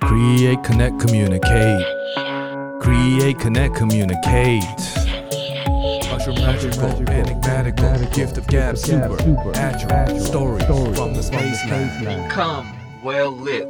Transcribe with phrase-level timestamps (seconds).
[0.00, 1.86] Create, connect, communicate.
[2.80, 4.64] Create, connect, communicate.
[6.10, 9.16] Usher magical, enigmatical, gift of gab, super,
[9.52, 12.28] natural, stories from the spaceland.
[12.28, 13.68] Become well lit.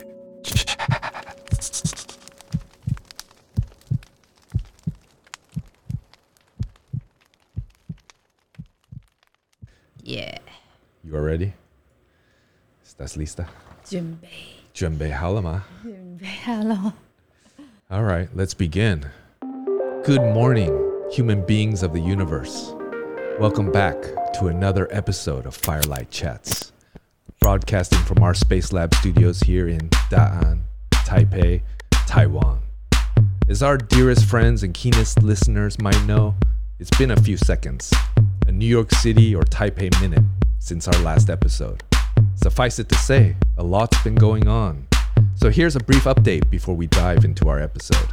[10.06, 10.38] Yeah.
[11.02, 11.52] You are ready?
[13.16, 13.46] Lisa?
[13.46, 13.48] lista?
[14.74, 15.10] Jimbe.
[15.12, 15.62] Halama.
[17.90, 19.06] All right, let's begin.
[20.04, 20.70] Good morning,
[21.10, 22.74] human beings of the universe.
[23.38, 23.96] Welcome back
[24.34, 26.72] to another episode of Firelight Chats,
[27.40, 30.60] broadcasting from our Space Lab studios here in Da'an,
[30.92, 31.62] Taipei,
[32.06, 32.60] Taiwan.
[33.48, 36.34] As our dearest friends and keenest listeners might know,
[36.78, 37.92] it's been a few seconds,
[38.46, 40.24] a New York City or Taipei minute
[40.58, 41.82] since our last episode.
[42.36, 44.86] Suffice it to say, a lot's been going on.
[45.36, 48.08] So here's a brief update before we dive into our episode.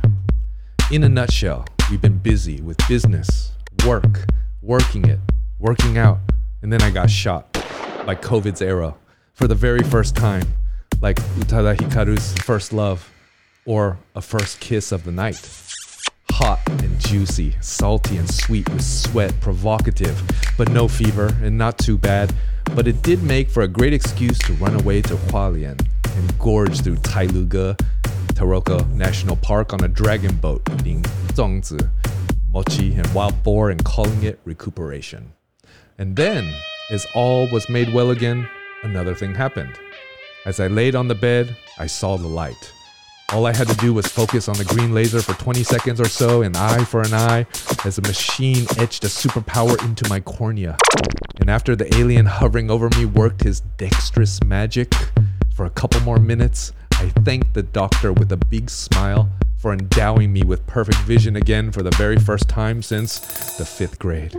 [0.92, 3.52] In a nutshell, we've been busy with business,
[3.86, 4.26] work,
[4.62, 5.20] working it,
[5.60, 6.20] working out,
[6.62, 7.52] and then I got shot
[8.06, 8.98] by COVID's arrow
[9.34, 10.48] for the very first time,
[11.02, 13.12] like Utada Hikaru's first love
[13.66, 15.36] or a first kiss of the night.
[16.38, 20.20] Hot and juicy, salty and sweet with sweat, provocative,
[20.58, 22.34] but no fever and not too bad.
[22.76, 25.80] But it did make for a great excuse to run away to Hualien
[26.18, 27.78] and gorge through Tailuge,
[28.34, 31.04] Taroko National Park on a dragon boat eating
[31.36, 31.88] zongzi,
[32.50, 35.34] mochi, and wild boar and calling it recuperation.
[36.00, 36.52] And then,
[36.90, 38.50] as all was made well again,
[38.82, 39.78] another thing happened.
[40.48, 42.74] As I laid on the bed, I saw the light.
[43.34, 46.08] All I had to do was focus on the green laser for 20 seconds or
[46.08, 47.48] so, an eye for an eye,
[47.84, 50.78] as the machine etched a superpower into my cornea.
[51.40, 54.94] And after the alien hovering over me worked his dexterous magic
[55.56, 60.32] for a couple more minutes, I thanked the doctor with a big smile for endowing
[60.32, 63.18] me with perfect vision again for the very first time since
[63.58, 64.34] the fifth grade.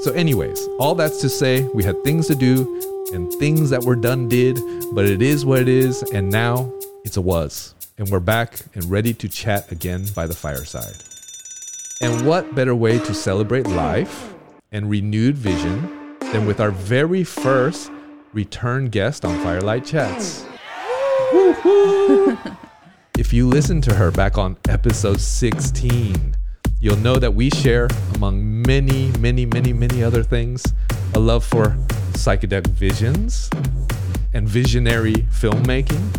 [0.00, 3.94] So, anyways, all that's to say, we had things to do and things that were
[3.94, 4.58] done did,
[4.92, 6.72] but it is what it is, and now
[7.04, 7.75] it's a was.
[7.98, 10.96] And we're back and ready to chat again by the fireside.
[12.02, 14.34] And what better way to celebrate life
[14.70, 17.90] and renewed vision than with our very first
[18.34, 20.44] return guest on Firelight Chats?
[23.18, 26.36] if you listen to her back on episode 16,
[26.78, 30.62] you'll know that we share, among many, many, many, many other things,
[31.14, 31.68] a love for
[32.12, 33.48] psychedelic visions
[34.34, 36.14] and visionary filmmaking.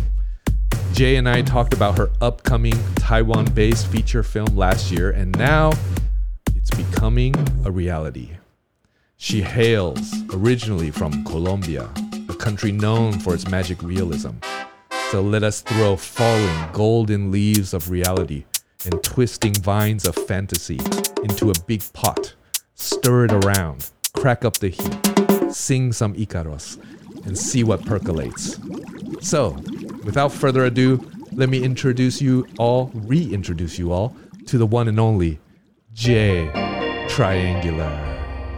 [0.92, 5.72] Jay and I talked about her upcoming Taiwan based feature film last year, and now
[6.54, 7.34] it's becoming
[7.64, 8.30] a reality.
[9.16, 11.88] She hails originally from Colombia,
[12.28, 14.32] a country known for its magic realism.
[15.10, 18.44] So let us throw falling golden leaves of reality
[18.84, 20.78] and twisting vines of fantasy
[21.22, 22.34] into a big pot,
[22.74, 26.78] stir it around, crack up the heat, sing some Icaros,
[27.26, 28.58] and see what percolates.
[29.20, 29.56] So,
[30.07, 30.99] without further ado,
[31.33, 34.15] let me introduce you all, reintroduce you all
[34.47, 35.39] to the one and only
[35.93, 36.49] J
[37.09, 37.91] Triangular.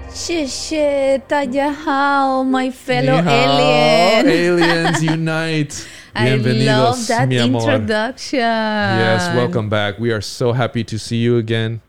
[0.10, 4.26] 谢谢大家好，my fellow 你好 alien。
[4.26, 5.86] aliens unite.
[6.14, 7.62] I love Bienvenidos, that mi amor.
[7.62, 8.40] introduction.
[8.40, 10.00] Yes, welcome back.
[10.00, 11.82] We are so happy to see you again.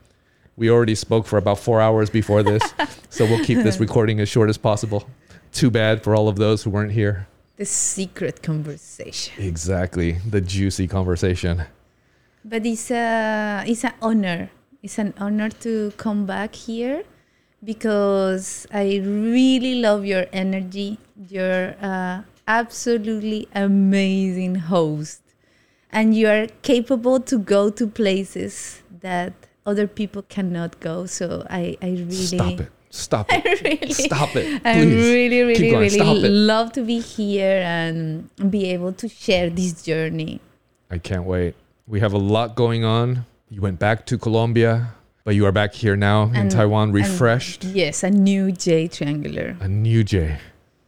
[0.57, 2.61] We already spoke for about four hours before this,
[3.09, 5.07] so we'll keep this recording as short as possible.
[5.53, 7.27] Too bad for all of those who weren't here.
[7.62, 9.34] The secret conversation.
[9.38, 11.62] Exactly, the juicy conversation.
[12.44, 14.50] But it's a it's an honor.
[14.82, 17.04] It's an honor to come back here
[17.62, 20.98] because I really love your energy.
[21.14, 25.22] You're uh, absolutely amazing host,
[25.92, 29.34] and you are capable to go to places that
[29.64, 31.06] other people cannot go.
[31.06, 32.72] So I I really Stop it.
[32.94, 33.62] Stop it.
[33.62, 34.60] really Stop it.
[34.66, 35.80] I really, really, going.
[35.90, 40.40] Really love to be here and be able to share this journey.
[40.90, 41.54] I can't wait.
[41.86, 43.24] We have a lot going on.
[43.48, 44.92] You went back to Colombia,
[45.24, 47.64] but you are back here now in And- Taiwan, and- refreshed.
[47.64, 49.56] Yes, a new J triangular.
[49.60, 50.36] a new J.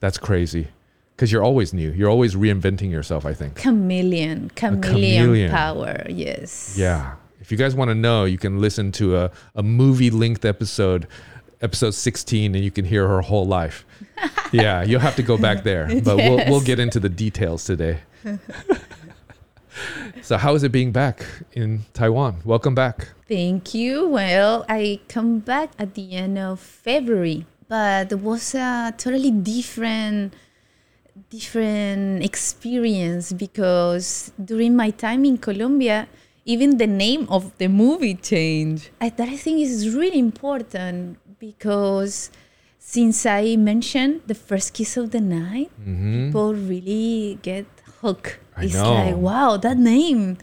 [0.01, 0.69] That's crazy.
[1.17, 1.91] Because you're always new.
[1.93, 3.55] You're always reinventing yourself, I think.
[3.55, 5.51] Chameleon, chameleon, chameleon.
[5.51, 6.05] power.
[6.09, 6.75] Yes.
[6.77, 7.15] Yeah.
[7.41, 11.07] If you guys want to know, you can listen to a, a movie linked episode,
[11.65, 13.87] episode 16, and you can hear her whole life.
[14.53, 15.89] yeah, you'll have to go back there.
[16.05, 18.01] But we'll, we'll get into the details today.
[20.23, 22.43] so, how is it being back in Taiwan?
[22.45, 23.09] Welcome back.
[23.27, 24.07] Thank you.
[24.07, 30.35] Well, I come back at the end of February, but it was a totally different
[31.31, 36.07] different experience because during my time in Colombia,
[36.45, 38.91] even the name of the movie changed.
[39.01, 42.31] I, that I think is really important because
[42.79, 47.67] since I mentioned the first kiss of the night, hmm people really get
[48.01, 48.39] hooked.
[48.57, 48.95] I it's know.
[48.95, 50.39] like, wow, that name.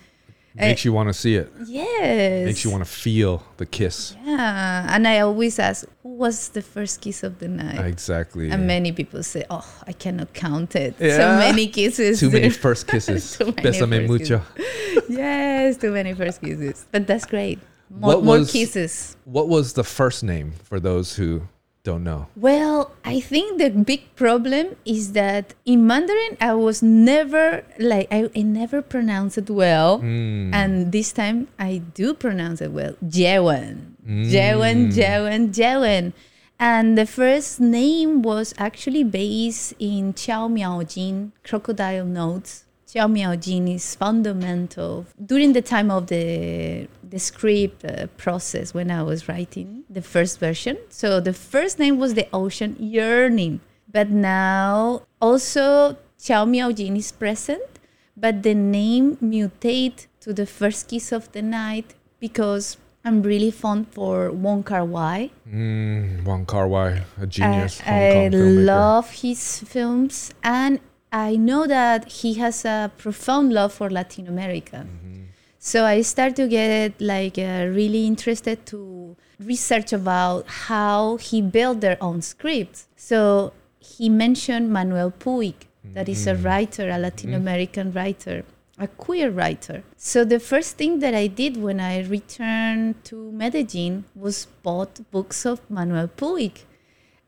[0.54, 1.48] Makes you want to see it.
[1.66, 2.46] Yes.
[2.46, 4.18] Makes you want to feel the kiss.
[4.26, 7.86] Yeah, and I always ask, who was the first kiss of the night?
[7.88, 8.52] Exactly.
[8.52, 10.94] and many people say, oh, I cannot count it.
[11.00, 12.20] So many kisses.
[12.20, 13.38] Too many first kisses.
[13.38, 14.42] Too many Bésame first mucho.
[15.10, 16.86] yes, too many first kisses.
[16.92, 17.60] But that's great.
[18.00, 19.18] More, What more was- kisses.
[19.26, 21.42] What was the first name for those who
[21.84, 22.28] don't know?
[22.36, 28.30] Well, I think the big problem is that in Mandarin, I was never like I,
[28.36, 30.54] I never pronounce it well, Mm.
[30.54, 32.96] and this time I do pronounce it well.
[33.08, 34.30] Jewen, Mm.
[34.32, 36.14] Jewen, Jewen, Jewen,
[36.60, 42.64] and the first name was actually based in Qiao Miao Jin crocodile notes.
[42.88, 48.90] Qiao Miao Jin is fundamental during the time of the the script uh, process when
[48.90, 50.78] I was writing the first version.
[50.90, 53.60] So the first name was the ocean yearning,
[53.92, 57.80] but now also Qiao Miao Jin is present,
[58.16, 63.88] but the name mutate to the first kiss of the night because I'm really fond
[63.92, 65.32] for Wong Kar Wai.
[65.48, 70.80] Mm, Wong Kar Wai, a genius I, Hong I love his films, and
[71.12, 74.86] I know that he has a profound love for Latin America.
[74.88, 75.21] Mm-hmm.
[75.64, 81.82] So I started to get like uh, really interested to research about how he built
[81.82, 82.88] their own scripts.
[82.96, 85.54] So he mentioned Manuel Puig,
[85.94, 88.44] that is a writer, a Latin American writer,
[88.80, 89.84] a queer writer.
[89.98, 95.46] So the first thing that I did when I returned to Medellin was bought books
[95.46, 96.64] of Manuel Puig.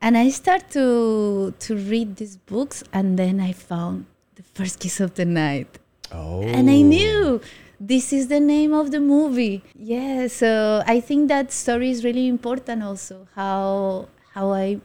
[0.00, 4.98] And I started to to read these books and then I found the first kiss
[4.98, 5.78] of the night
[6.12, 6.42] Oh.
[6.42, 7.40] and I knew
[7.80, 9.62] this is the name of the movie.
[9.74, 14.80] Yeah, so I think that story is really important also how how I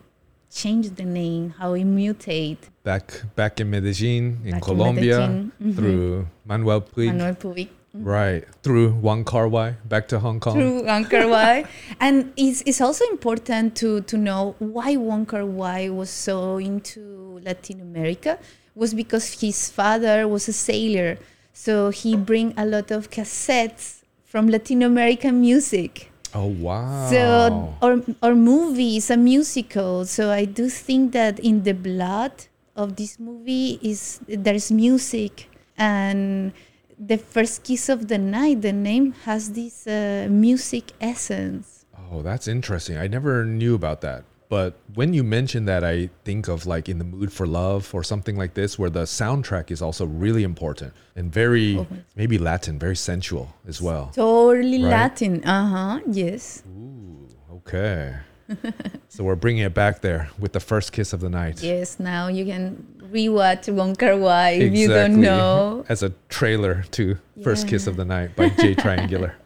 [0.51, 5.51] changed the name, how I mutate back back in Medellin, in Back in Colombia, Medellin,
[5.61, 5.75] mhm.
[5.75, 7.07] through Manuel Puig.
[7.07, 8.45] Manuel Puig Right.
[8.61, 10.53] Through Wong Kar Wai, back to Hong Kong.
[10.53, 11.65] through Wong Kar Wai.
[11.99, 17.41] and it's, it's also important to, to know why Wong Kar Wai was so into
[17.43, 18.37] Latin America
[18.75, 21.17] was because his father was a sailor.
[21.59, 26.09] So he bring a lot of cassettes from Latin American music.
[26.33, 27.09] Oh, wow.
[27.11, 30.05] So or or movies, a musical.
[30.05, 32.31] So I do think that in the blood
[32.77, 36.53] of this movie is there's music and
[36.97, 38.61] the first kiss of the night.
[38.61, 41.83] The name has this uh, music essence.
[42.09, 42.95] Oh, that's interesting.
[42.95, 44.23] I never knew about that.
[44.49, 48.03] But when you mention that, I think of like in the mood for love or
[48.03, 51.85] something like this, where the soundtrack is also really important and very, Oh.
[52.15, 54.11] maybe Latin, very sensual as well.
[54.15, 54.89] Totally Right.
[54.89, 55.43] Latin.
[55.45, 55.99] Uh huh.
[56.09, 56.63] Yes.
[56.67, 58.15] Ooh, okay.
[59.07, 61.61] so we're bringing it back there with the first kiss of the night.
[61.61, 61.99] Yes.
[61.99, 65.85] Now you can rewatch Wong Kar Wai if you don't know.
[65.89, 69.35] As a trailer to First Kiss of the Night by J Triangular.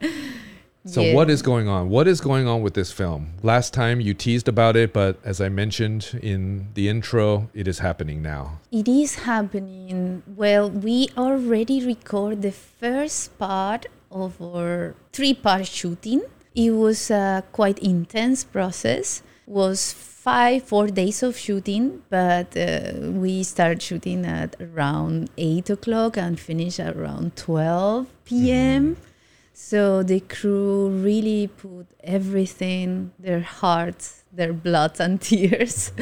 [0.86, 1.14] So Yeah.
[1.14, 1.88] what is going on?
[1.88, 3.28] What is going on with this film?
[3.42, 7.78] Last time you teased about it, but as I mentioned in the intro, it is
[7.78, 8.60] happening now.
[8.70, 10.22] It is happening.
[10.36, 16.20] Well, we already record the first part of our three-part shooting.
[16.54, 19.22] It was a quite intense process.
[19.46, 26.16] Was five, four days of shooting, but uh, we started shooting at around eight o'clock
[26.16, 28.96] and finish at around twelve p.m.
[29.56, 35.92] So the crew really put everything, their hearts, their blood and tears.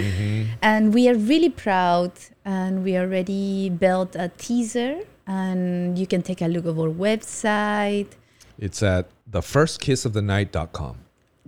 [0.63, 2.13] And we are really proud
[2.47, 8.09] and we already built a teaser and you can take a look of our website.
[8.59, 10.97] It's at thefirstkissofthenight.com.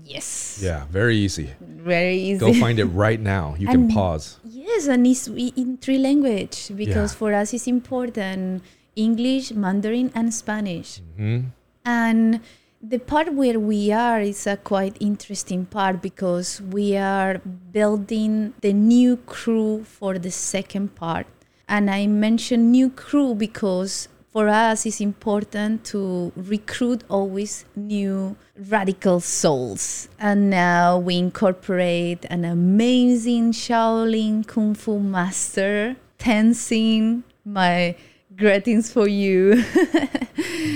[0.05, 0.61] Yes.
[0.63, 1.51] Yeah, very easy.
[1.61, 2.39] Very easy.
[2.39, 3.55] Go find it right now.
[3.59, 4.39] You can pause.
[4.45, 7.19] Yes, and it's in three language because Yeah.
[7.19, 8.63] for us it's important
[8.95, 11.01] English, Mandarin, and Spanish.
[11.17, 11.41] hmm
[11.85, 12.41] And
[12.83, 17.39] the part where we are is a quite interesting part because we are
[17.73, 21.27] building the new crew for the second part.
[21.69, 28.37] And I mention new crew because for us it's important to recruit always new
[28.69, 30.09] radical souls.
[30.19, 37.97] And now we incorporate an amazing Shaolin Kung Fu master, Tenzin, my
[38.37, 39.63] greetings for you.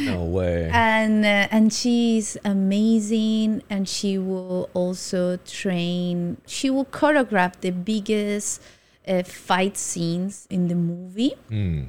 [0.05, 0.71] No way.
[0.73, 8.63] and uh, and she's amazing and she will also train she will choreograph the biggest
[9.07, 11.85] uh, fight scenes in the movie Hmm.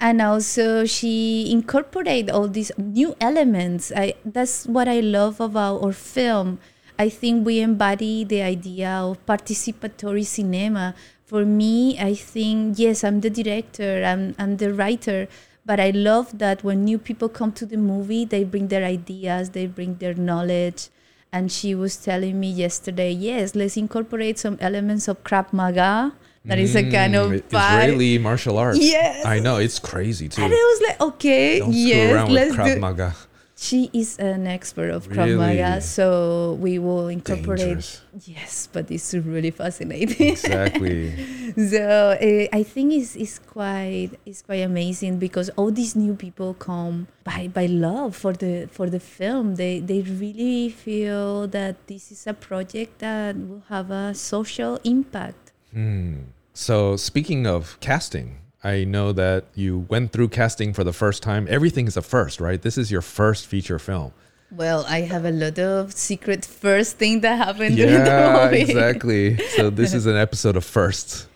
[0.00, 5.92] and also she incorporate all these new elements i that's what i love about our
[5.92, 6.58] film
[6.98, 10.94] i think we embody the idea of participatory cinema
[11.26, 15.26] for me i think yes i'm the director i'm, I'm the writer
[15.64, 19.50] but i love that when new people come to the movie they bring their ideas
[19.50, 20.88] they bring their knowledge
[21.32, 26.12] and she was telling me yesterday yes let's incorporate some elements of krav maga
[26.46, 27.42] that is a kind of Mm.
[27.50, 28.78] Israeli martial arts.
[28.78, 29.26] Yes.
[29.26, 30.42] I know it's crazy too.
[30.44, 32.78] And I was like, okay, Don't yes, let's do.
[32.78, 33.16] Maga.
[33.58, 35.56] She is an expert of Krav Really?
[35.56, 37.58] Maga, so we will incorporate.
[37.58, 38.02] Dangerous.
[38.26, 40.28] Yes, but it's really fascinating.
[40.28, 41.16] Exactly.
[41.70, 46.52] so uh, I think it's, it's quite it's quite amazing because all these new people
[46.52, 49.54] come by by love for the for the film.
[49.54, 55.52] They they really feel that this is a project that will have a social impact.
[55.72, 56.28] Hmm.
[56.52, 58.36] So speaking of casting,
[58.66, 61.46] I know that you went through casting for the first time.
[61.48, 62.60] Everything is a first, right?
[62.60, 64.10] This is your first feature film.
[64.50, 68.62] Well, I have a lot of secret first thing that happened during the Yeah, movie.
[68.66, 69.36] exactly.
[69.56, 71.28] So this is an episode of firsts.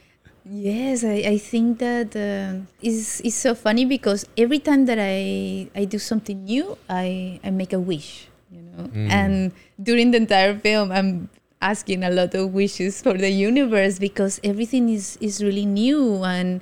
[0.45, 5.69] Yes, I, I think that uh, is is so funny because every time that I
[5.77, 8.91] I do something new, I I make a wish, you know.
[8.91, 9.11] Mm.
[9.11, 9.35] And
[9.79, 11.29] during the entire film, I'm
[11.63, 16.59] asking a lot of wishes for the universe because everything is is really new and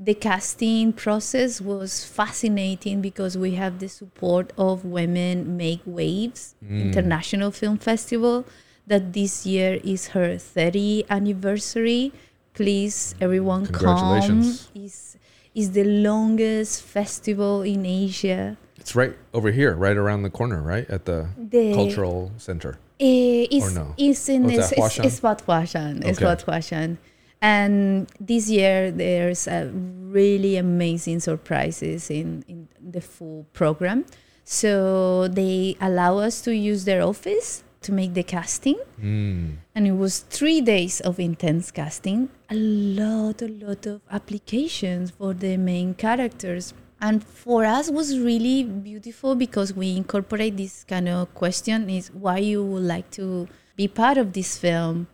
[0.00, 6.82] the casting process was fascinating because we have the support of Women Make Waves Mm.
[6.86, 8.44] International Film Festival
[8.86, 12.12] that this year is her 30th anniversary.
[12.54, 13.74] Please, everyone, come.
[13.74, 14.70] Congratulations.
[14.74, 15.16] Is
[15.54, 18.56] is the longest festival in Asia.
[18.76, 22.78] It's right over here, right around the corner, right at the The cultural center.
[23.00, 23.94] Eh, it's, no?
[23.98, 25.04] it's in Oh, it's, that it's, Huashan?
[25.04, 26.04] it's Huashan.
[26.06, 26.42] It's Okay.
[26.46, 26.96] Huashan.
[27.40, 34.06] And this year there's a really amazing surprises in, in the full program.
[34.44, 38.78] So they allow us to use their office to make the casting.
[39.00, 39.56] Mm.
[39.74, 42.30] And it was three days of intense casting.
[42.50, 46.74] A lot, a lot of applications for the main characters.
[47.00, 52.38] And for us was really beautiful because we incorporate this kind of question is why
[52.38, 55.06] you would like to be part of this film.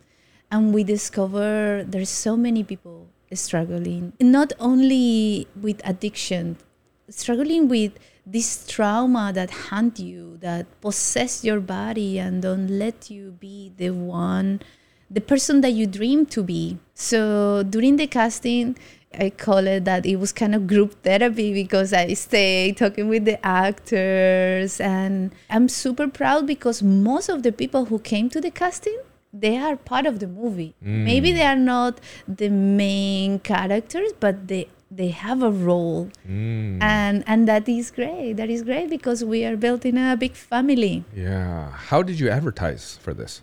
[0.55, 6.55] And we discover there's so many people struggling, not only with addiction,
[7.09, 7.91] struggling with
[8.25, 13.89] this trauma that haunt you, that possess your body and don't let you be the
[13.89, 14.61] one,
[15.11, 16.77] the person that you dream to be.
[16.93, 18.77] So during the casting,
[19.13, 23.25] I call it that it was kind of group therapy because I stay talking with
[23.25, 28.51] the actors and I'm super proud because most of the people who came to the
[28.51, 29.01] casting
[29.43, 30.73] they are part of the movie.
[30.81, 34.67] Maybe they are not the main characters, but they
[34.99, 36.81] they have a role Mm.
[36.81, 40.33] and and that is great that is great because we are built in a big
[40.51, 41.71] family Yeah.
[41.89, 43.41] How did you advertise for this?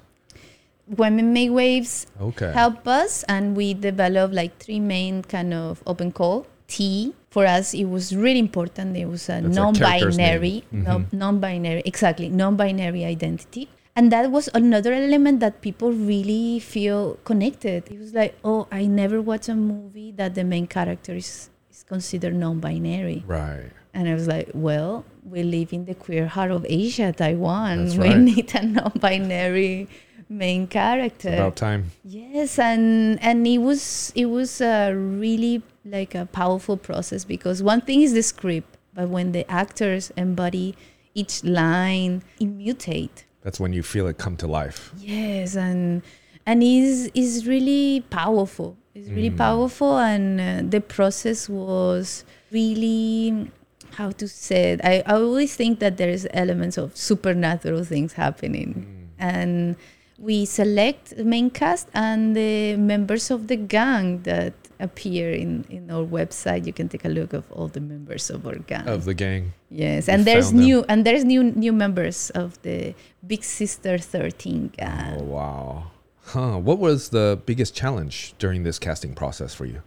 [1.00, 2.52] women make waves Okay.
[2.52, 7.72] help us and we developed like three main kind of open call t for us
[7.74, 11.12] it was really important it was a That's non-binary no, Mhm.
[11.12, 17.98] non-binary exactly non-binary identity and that was another element that people really feel connected it
[17.98, 22.34] was like oh i never watch a movie that the main character is, is considered
[22.34, 23.70] non-binary Right.
[23.94, 27.84] And I was like, well, we live in the queer heart of Asia, Taiwan.
[27.84, 28.18] That's we right.
[28.18, 29.88] need a non-binary
[30.28, 31.34] main character.
[31.34, 31.90] About time.
[32.04, 37.80] yes, and and it was it was a really like a powerful process because one
[37.82, 40.74] thing is the script, but when the actors embody
[41.14, 43.24] each line, it mutate.
[43.42, 44.92] That's when you feel it come to life.
[44.98, 46.02] Yes, and
[46.46, 48.76] and is is really powerful.
[48.94, 49.38] It's really Mm.
[49.38, 53.50] powerful, and uh, the process was really
[53.98, 54.80] how to say it.
[54.84, 58.86] I, I always think that there is elements of supernatural things happening,
[59.18, 59.76] and
[60.18, 65.90] we select the main cast and the members of the gang that appear in in
[65.90, 66.66] our website.
[66.66, 68.88] You can take a look of all the members of our gang.
[68.88, 69.54] Of the gang.
[69.70, 70.66] Yes, and there's found them.
[70.66, 72.94] new and there's new new members of the
[73.26, 75.16] Big Sister 13 gang.
[75.18, 75.90] Oh wow.
[76.24, 76.58] Huh.
[76.58, 79.82] What was the biggest challenge during this casting process for you?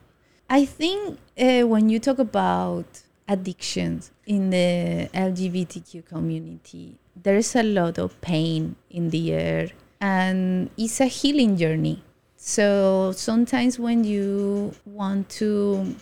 [0.50, 2.86] I think uh, when you talk about
[3.28, 10.70] addictions in the LGBTQ community, there is a lot of pain in the air, and
[10.78, 12.04] it's a healing journey.
[12.48, 15.96] So sometimes when you want to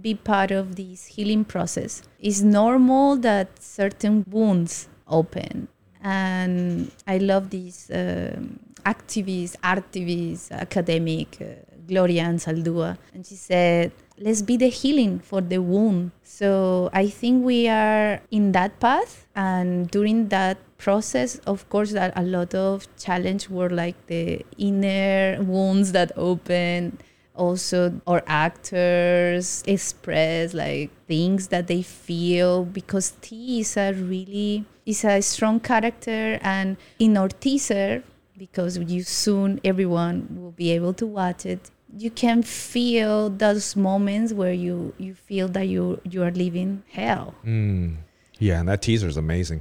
[0.00, 2.02] be part of this healing process.
[2.18, 5.68] It's normal that certain wounds open.
[6.02, 11.44] And I love these um activists, activists, academic, uh,
[11.86, 12.96] Gloria Anzaldúa.
[13.12, 16.12] And she said, let's be the healing for the wound.
[16.22, 19.26] So I think we are in that path.
[19.36, 25.42] And during that process, of course, that a lot of challenge were like the inner
[25.42, 26.98] wounds that open.
[27.36, 35.04] Also, our actors express like things that they feel because T is a really is
[35.04, 38.02] a strong character, and in our teaser,
[38.36, 44.32] because you soon everyone will be able to watch it you can feel those moments
[44.32, 47.96] where you you feel that you you are living hell Mm.
[48.38, 49.60] Yeah, and that teaser is amazing.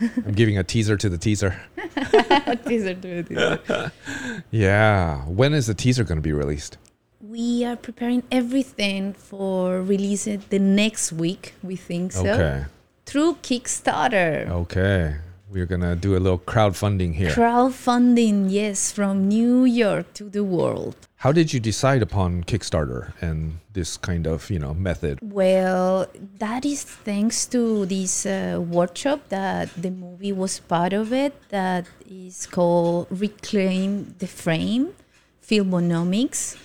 [0.26, 1.60] I'm giving a teaser to the teaser.
[2.66, 3.92] teaser to the teaser.
[4.50, 5.22] Yeah.
[5.26, 6.78] When is the teaser going to be released?
[7.20, 12.64] we are preparing everything for releasing the next week we think so Okay.
[13.06, 15.16] through kickstarter Okay.
[15.50, 17.30] We're going to do a little crowdfunding here.
[17.30, 23.58] crowdfunding yes from new york to the world How did you decide upon Kickstarter and
[23.72, 25.20] this kind of, you know, method?
[25.22, 31.32] Well, that is thanks to this uh, workshop that the movie was part of it.
[31.48, 34.92] That is called Reclaim the Frame,
[35.42, 36.58] Filmonomics.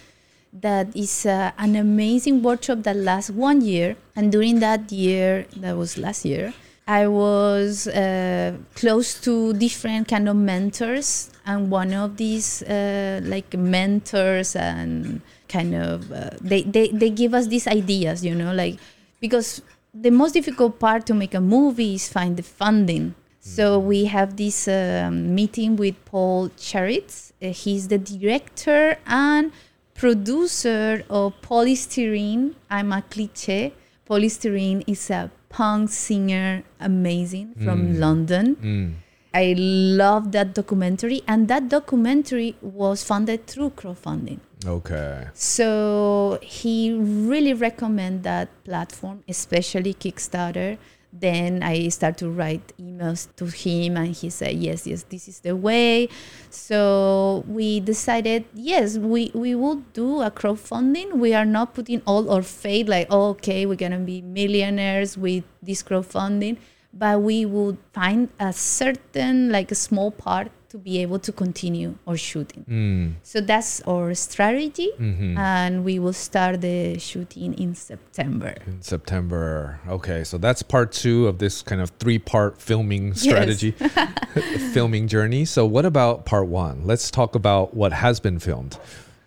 [0.51, 3.95] That is uh, an amazing workshop that lasts one year.
[4.13, 6.53] And during that year, that was last year,
[6.89, 13.55] I was uh, close to different kind of mentors, and one of these uh, like
[13.55, 18.79] mentors and kind of uh, they, they they give us these ideas, you know, like
[19.21, 19.61] because
[19.93, 23.13] the most difficult part to make a movie is find the funding.
[23.39, 27.33] So we have this um, meeting with Paul Charitz.
[27.39, 29.51] Uh, he's the director and
[29.93, 32.55] producer of Poly Styrene.
[32.67, 33.73] I'm a cliche.
[34.05, 38.55] Poly Styrene is a punk singer, amazing from London.
[38.55, 38.93] Mm.
[39.33, 44.39] I love that documentary, and that documentary was funded through crowdfunding.
[44.65, 45.27] Okay.
[45.33, 50.77] So he really recommend that platform, especially Kickstarter.
[51.11, 55.39] Then I start to write emails to him, and he said, "Yes, yes, this is
[55.39, 56.07] the way."
[56.49, 61.17] So we decided, yes, we we will do a crowdfunding.
[61.17, 65.43] We are not putting all our faith, like, oh, okay, we're gonna be millionaires with
[65.63, 66.57] this crowdfunding,
[66.93, 71.95] but we would find a certain, like, a small part to be able to continue
[72.07, 72.65] our shooting.
[72.69, 73.13] Mm.
[73.23, 78.55] So that's our strategy, hmm and we will start the shooting in September.
[78.67, 79.79] In September.
[79.87, 80.23] Okay.
[80.23, 83.71] So that's part two of this kind of three part filming strategy,
[84.73, 85.45] filming journey.
[85.45, 86.85] So, what about part one?
[86.85, 88.77] Let's talk about what has been filmed.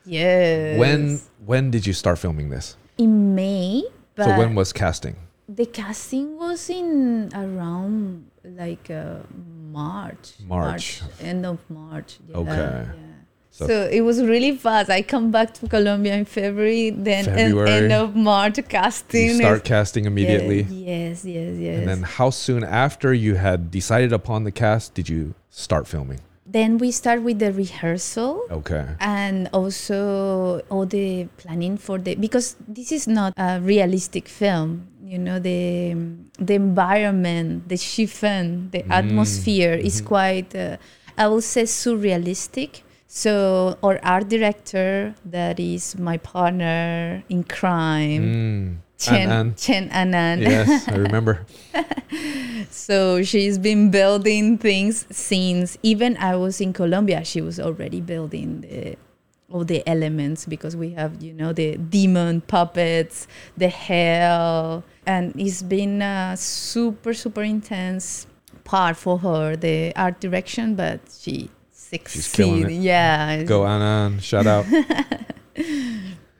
[0.04, 0.78] Yes.
[0.78, 2.76] When when did you start filming this?
[2.98, 3.82] in May,
[4.16, 5.16] so when was casting?
[5.48, 9.16] the casting was in around like uh,
[9.72, 11.02] March, March.
[11.20, 12.18] end of March.
[12.28, 12.50] Yeah, Okay.
[12.52, 12.84] yeah.
[13.50, 14.88] So- So, it was really fast.
[14.88, 17.70] I come back to Colombia in February, then February.
[17.70, 19.26] end of March casting.
[19.26, 20.62] You start casting immediately.
[20.70, 21.78] Yes, yes, yes.
[21.78, 26.20] And then how soon after you had decided upon the cast did you start filming?
[26.52, 28.42] then we start with the rehearsal.
[28.50, 28.84] Okay.
[29.00, 35.18] and also all the planning for the because this is not a realistic film you
[35.26, 35.60] know the
[36.48, 40.76] the environment the chiffon the atmosphere is quite uh,
[41.22, 43.32] i will say surrealistic so
[43.84, 48.66] our art director that is my partner in crime Mm.
[49.04, 49.54] chen An- An.
[49.64, 51.34] chen anan yes, I remember.
[52.70, 57.24] so she's been building things since even I was in Colombia.
[57.24, 58.96] She was already building the,
[59.50, 65.62] all the elements because we have, you know, the demon puppets, the hell, and it's
[65.62, 68.26] been a super super intense
[68.64, 70.74] part for her, the art direction.
[70.74, 72.70] But she succeeded.
[72.72, 74.66] Yeah, Go Anan, shout out.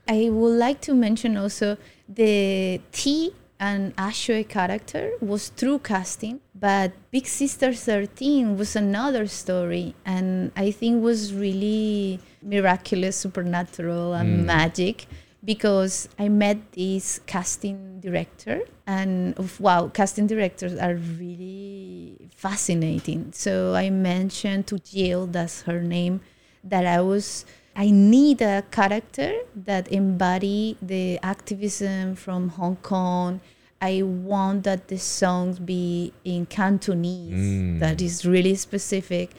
[0.09, 1.77] I would like to mention also
[2.09, 9.95] the T and Ashui character was through casting, but Big Sister 13 was another story,
[10.05, 14.45] and I think was really miraculous, supernatural, and Mm.
[14.47, 15.07] magic
[15.45, 23.33] because I met this casting director, and wow, casting directors are really fascinating.
[23.33, 26.21] So I mentioned to Jill, that's her name,
[26.65, 33.41] that I was I need a character that embody the activism from Hong Kong.
[33.81, 37.35] I want that the songs be in Cantonese.
[37.35, 37.81] Mm.
[37.81, 39.31] That is really specific.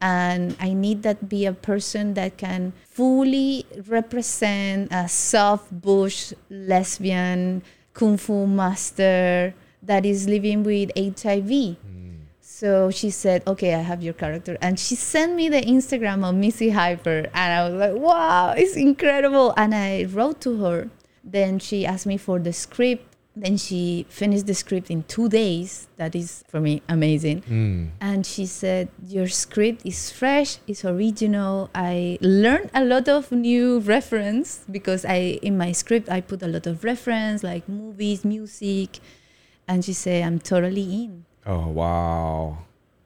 [0.00, 7.62] And I need that be a person that can fully represent a soft butch lesbian
[7.94, 11.76] kung fu master that is living with HIV.
[12.40, 16.34] So she said, "Okay, I have your character," and she sent me the Instagram of
[16.34, 20.88] Missy Hyper, and I was like, "Wow, it's incredible!" And I wrote to her.
[21.22, 23.13] Then she asked me for the script.
[23.36, 25.88] Then she finished the script in two days.
[25.96, 27.42] That is for me amazing.
[27.42, 27.90] Mm.
[28.00, 31.68] And she said, Your script is fresh, it's original.
[31.74, 36.48] I learned a lot of new reference because I in my script I put a
[36.48, 39.00] lot of reference like movies, music.
[39.66, 41.24] And she said, I'm totally in.
[41.44, 42.58] Oh wow.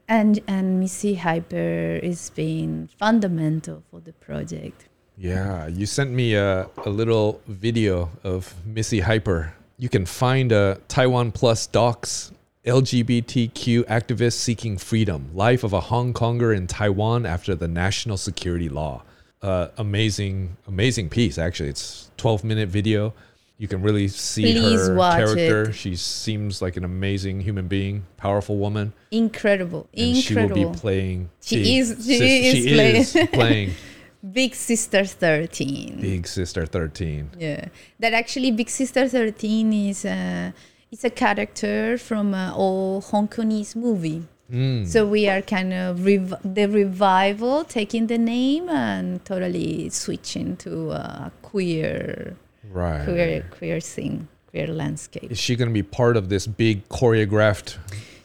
[0.09, 4.89] And and Missy Hyper is being fundamental for the project.
[5.17, 9.55] Yeah, you sent me a, a little video of Missy Hyper.
[9.79, 12.33] You can find a Taiwan Plus docs
[12.67, 18.69] LGBTQ activist seeking freedom, life of a Hong Konger in Taiwan after the national security
[18.69, 19.03] law.
[19.41, 21.39] Uh, amazing, amazing piece.
[21.39, 23.15] Actually, it's 12 minute video.
[23.57, 25.71] You can really see Please her character.
[25.71, 25.73] it.
[25.75, 29.89] She seems like an amazing human being, powerful woman, Incredible.
[29.97, 30.57] and Incredible.
[30.57, 31.31] she will be playing.
[31.41, 32.97] She the is- she sis- is she playing.
[32.97, 33.71] is playing
[34.33, 36.01] Big Sister 13.
[36.01, 37.31] Big Sister 13.
[37.39, 37.67] Yeah,
[37.99, 40.53] that actually Big Sister 13 is a,
[40.91, 44.25] it's a character from an old Hong Kongese movie.
[44.51, 44.87] Mm.
[44.87, 50.91] So we are kind of rev- the revival, taking the name and totally switching to
[50.93, 52.37] a queer,
[52.71, 53.05] right.
[53.05, 55.31] queer, queer scene, queer landscape.
[55.31, 57.77] Is she going to be part of this big choreographed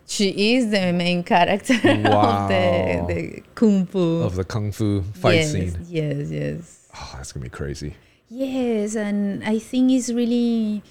[0.08, 2.44] She is the main character Wow.
[2.46, 4.22] of the, the kung fu.
[4.22, 5.86] of the kung fu fight yes, scene?
[5.90, 6.88] Yes, yes.
[6.96, 7.96] Oh, that's going to be crazy.
[8.30, 10.84] Yes, and I think it's really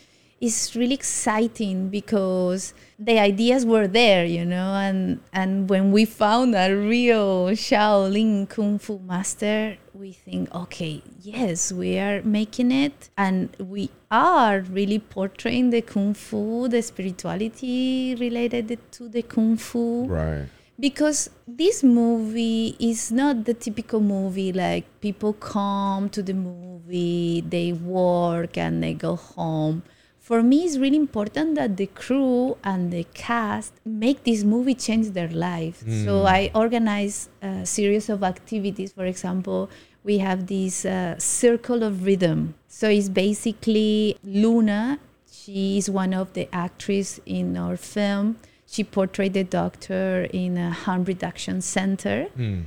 [0.43, 6.57] it's really exciting because the ideas were there, you know, and and when we found
[6.57, 13.57] a real Shaolin Kung Fu master, we think, okay, yes, we are making it, and
[13.59, 20.07] we are really portraying the Kung Fu, the spirituality related to the Kung Fu.
[20.09, 20.49] Right.
[20.81, 27.73] because this movie is not the typical movie like people come to the movie they
[27.73, 29.83] work and they go home
[30.29, 35.07] for me it's really important that the crew and the cast make this movie change
[35.19, 38.91] their life so i organize a series of activities.
[38.99, 39.61] For example
[40.09, 42.39] we have this uh, circle of rhythm.
[42.79, 44.99] So it's basically luna.
[45.41, 48.27] She is one of the actresses in our film.
[48.73, 52.19] She portrayed the doctor in a harm reduction center.
[52.37, 52.63] Mm.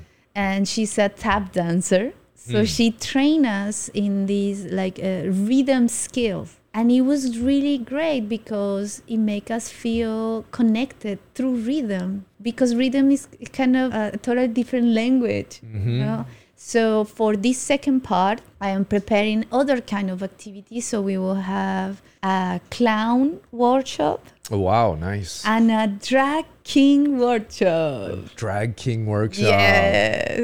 [0.48, 2.06] and she's a tap dancer.
[2.36, 2.68] So Mm.
[2.76, 9.02] she trained us in these like uh, rhythm skills and it was really great because
[9.08, 13.28] it make us feel connected through rhythm because rhythm is
[13.60, 15.94] kind of a totally different language Mhm.
[16.00, 16.26] you know?
[16.74, 16.82] so
[17.18, 22.02] for this second part i am preparing other kind of activities so we will have
[22.24, 24.88] a clown workshop Oh, wow.
[24.94, 25.34] Nice.
[25.54, 28.20] and a drag king workshop.
[28.36, 29.48] Drag King Workshop.
[29.48, 30.40] Yes,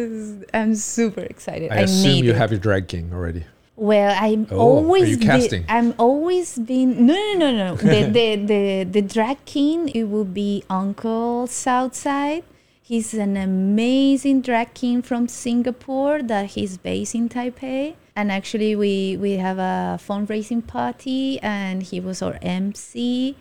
[0.55, 1.71] I'm super excited.
[1.71, 2.37] I, assume need you it.
[2.41, 3.43] have your Drag King already.
[3.75, 7.75] Well, I'm Oh, always you be- I'm always been no no no no.
[7.75, 12.43] the, the the the drag king it will be Uncle Southside.
[12.81, 17.95] He's an amazing drag king from Singapore that he's based in Taipei.
[18.15, 23.37] And actually, we we have a fundraising party, and he was our MC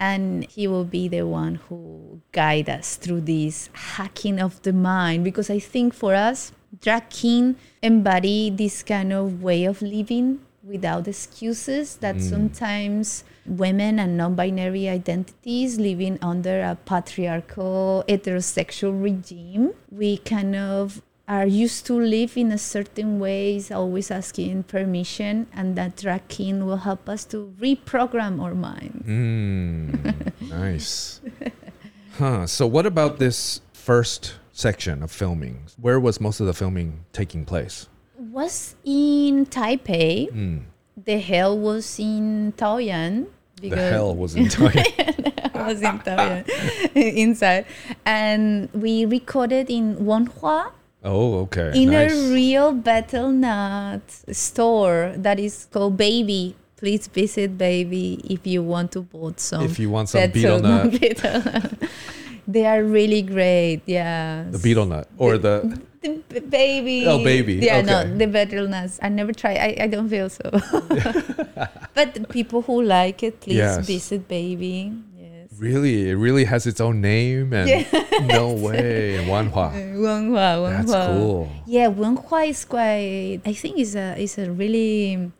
[0.00, 5.22] and he will be the one who guide us through this hacking of the mind
[5.22, 6.50] because i think for us
[6.84, 14.16] drag king embody this kind of way of living without excuses that sometimes women and
[14.16, 22.36] non-binary identities living under a patriarchal heterosexual regime we kind of are used to live
[22.36, 27.54] in a certain ways always asking permission and that drag king will help us to
[27.58, 31.20] reprogram our minds Mm, nice.
[32.18, 32.46] Huh.
[32.46, 35.64] So, what about this first section of filming?
[35.78, 37.88] Where was most of the filming taking place?
[38.16, 40.30] was in Taipei.
[40.30, 40.62] Mm.
[41.04, 43.26] The hell was in Taoyuan.
[43.60, 45.66] The hell was in Taoyuan.
[45.66, 47.66] was in Taoyuan inside,
[48.04, 50.70] and we recorded in Wanhua
[51.02, 51.72] oh, okay.
[51.74, 52.12] in nice.
[52.12, 56.56] a real betel nut store that is called Baby.
[56.76, 59.64] Please visit Baby if you want to vote some.
[59.64, 61.72] if you want some Betel beetle nut, betel nut.
[62.46, 63.82] They are really great.
[63.86, 64.44] Yeah.
[64.50, 65.64] the betel nut, or the
[66.04, 67.06] The b- baby.
[67.08, 67.54] Oh, baby.
[67.64, 69.00] Yeah, no, the betel nuts.
[69.00, 69.54] I never try.
[69.56, 70.44] I, I don't feel so.
[71.94, 73.86] but the people who like it, please Yes.
[73.86, 74.92] visit baby.
[75.16, 75.48] Yes.
[75.58, 77.86] Really, it really has its own name, and
[78.28, 79.72] no way, and Wanhua.
[79.72, 80.84] Wenhua, Wenhua.
[80.84, 81.48] That's cool.
[81.66, 83.40] Yeah, Wenhua is quite.
[83.46, 85.30] I think is a is a really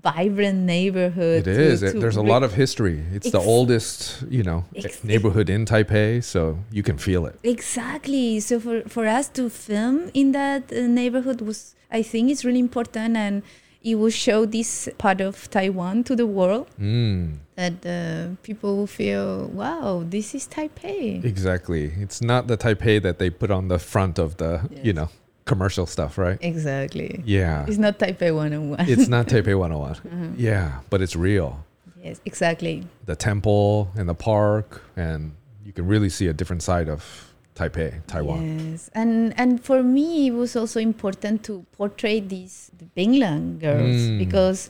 [0.00, 1.46] vibrant neighborhood.
[1.46, 1.80] It is.
[1.80, 3.02] to- to there's a lot of history.
[3.12, 7.38] It's the oldest, you know, Ex- neighborhood in Taipei, so you can feel it.
[7.44, 8.40] Exactly.
[8.40, 12.60] So for for us to film in that uh, neighborhood was, I think, it's really
[12.60, 13.42] important, and
[13.84, 18.86] it will show this part of Taiwan to the world Mm, that uh, people will
[18.86, 21.24] feel, wow, this is Taipei.
[21.24, 21.92] exactly.
[22.04, 25.08] It's not the Taipei that they put on the front of the, you know,
[25.44, 26.38] commercial stuff, right?
[26.40, 27.22] Exactly.
[27.24, 27.64] Yeah.
[27.68, 28.88] It's not Taipei 101.
[28.88, 29.94] It's not Taipei 101.
[29.96, 30.34] Mhm.
[30.38, 31.64] Yeah, but it's real.
[32.02, 32.86] Yes, exactly.
[33.06, 35.32] The temple and the park, and
[35.64, 38.70] you can really see a different side of Taipei, Taiwan.
[38.70, 43.96] Yes, and and for me, it was also important to portray these the Binlang girls
[44.08, 44.18] Mm.
[44.18, 44.68] because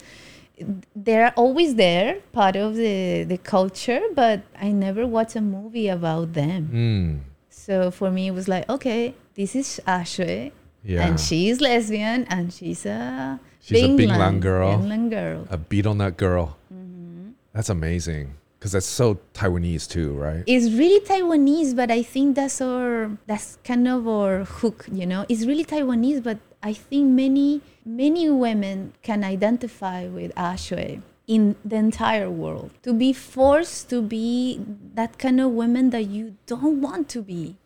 [0.95, 4.01] they're always there, part of the the culture.
[4.15, 6.69] But I never watched a movie about them.
[6.73, 7.11] Mm,
[7.51, 10.51] So for me, it was like, okay, this is Ashui,
[10.85, 11.07] yeah.
[11.07, 14.79] and she's lesbian, and she's a She's a Binlang girl.
[14.79, 15.47] Binlang girl.
[15.49, 16.59] a betel nut girl.
[16.75, 17.31] Mm-hmm.
[17.53, 20.43] That's amazing because that's so Taiwanese too, right?
[20.47, 25.25] It's really Taiwanese, but I think that's our that's kind of our hook, you know.
[25.29, 31.77] It's really Taiwanese, but I think many many women can identify with Ashui in the
[31.77, 32.73] entire world.
[32.83, 34.61] To be forced to be
[34.95, 37.57] that kind of woman that you don't want to be.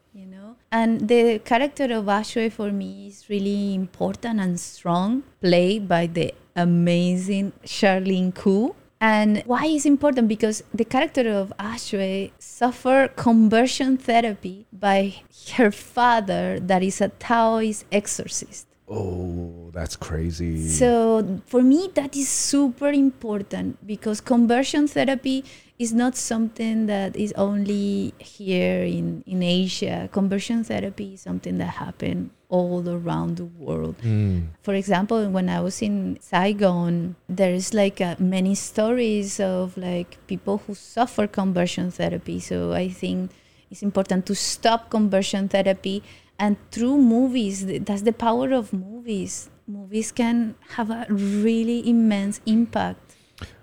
[0.77, 6.35] And the character of Ashui for me is really important and strong, played by the
[6.55, 8.75] amazing Charlene Koo.
[9.01, 10.29] And why is important?
[10.29, 15.15] Because the character of Ashui suffered conversion therapy by
[15.55, 18.67] her father, that is a Taoist exorcist.
[18.87, 20.69] Oh, that's crazy.
[20.69, 25.45] So for me, that is super important because conversion therapy
[25.79, 30.09] is not something that is only here in, in Asia.
[30.12, 33.97] Conversion therapy is something that happened all around the world.
[34.03, 39.77] Mm, For example, when I was in Saigon, there is like uh, many stories of
[39.77, 42.41] like people who suffer conversion therapy.
[42.41, 43.31] So I think
[43.71, 46.03] it's important to stop conversion therapy
[46.39, 47.67] and through movies.
[47.67, 49.51] That's the power of movies.
[49.67, 53.06] Movies can have a really immense impact.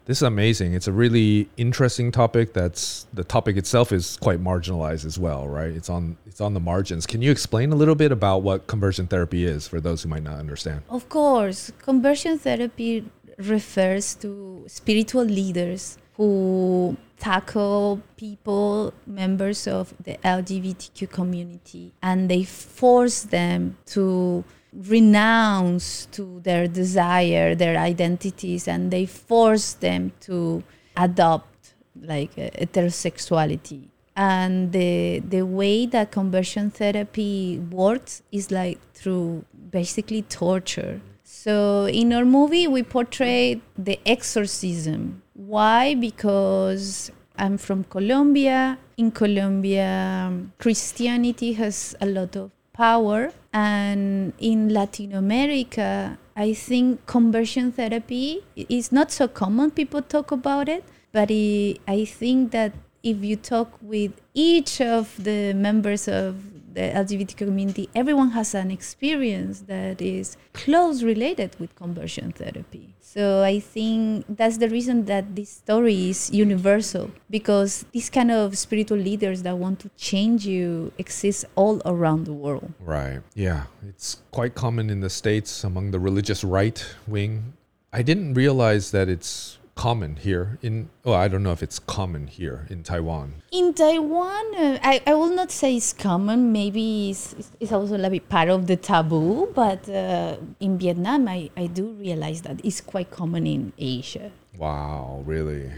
[0.05, 0.73] This is amazing.
[0.73, 2.53] It's a really interesting topic.
[2.53, 5.71] That's the topic itself is quite marginalized as well, right?
[5.71, 7.05] It's on it's on the margins.
[7.05, 10.23] Can you explain a little bit about what conversion therapy is for those who might
[10.23, 10.81] not understand?
[10.89, 13.05] Of course, conversion therapy
[13.37, 23.23] refers to spiritual leaders who tackle people, members of the LGBTQ community, and they force
[23.23, 24.43] them to
[24.75, 30.63] renounce to their desire, their identities, and they force them to
[30.97, 33.89] adopt like uh, heterosexuality.
[34.15, 41.01] And the the way that conversion therapy works is like through basically torture.
[41.23, 45.23] So in our movie, we portray the exorcism.
[45.33, 45.95] Why?
[45.95, 48.77] Because I'm from Colombia.
[48.97, 53.31] In Colombia, Christianity has a lot of power.
[53.53, 59.69] And in Latin America, I think conversion therapy is not so common.
[59.71, 60.83] People talk about it.
[61.11, 66.81] But I I think that if you talk with each of the members of the
[66.81, 72.95] LGBT community, everyone has an experience that is close related with conversion therapy.
[72.99, 78.57] So I think that's the reason that this story is universal because these kind of
[78.57, 82.73] spiritual leaders that want to change you exist all around the world.
[82.79, 83.21] Right.
[83.35, 83.65] Yeah.
[83.87, 87.53] It's quite common in the States among the religious right wing.
[87.91, 92.27] I didn't realize that it's common here in, well, I don't know if it's common
[92.27, 93.35] here in Taiwan.
[93.51, 96.51] In Taiwan, uh, I, I will not say it's common.
[96.51, 99.51] Maybe it's, it's- also a bit part of the taboo.
[99.53, 104.31] But uh, in Vietnam, I, I do realize that it's quite common in Asia.
[104.57, 105.23] Wow.
[105.25, 105.71] Really?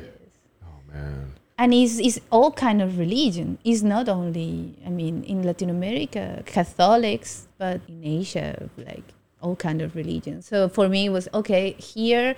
[0.63, 1.31] Oh, man.
[1.58, 3.58] And it's, it's all kind of religion.
[3.63, 9.03] It's not only, I mean, in Latin America, Catholics, but in Asia, like
[9.41, 10.41] all kind of religion.
[10.41, 12.36] So for me, it was okay here.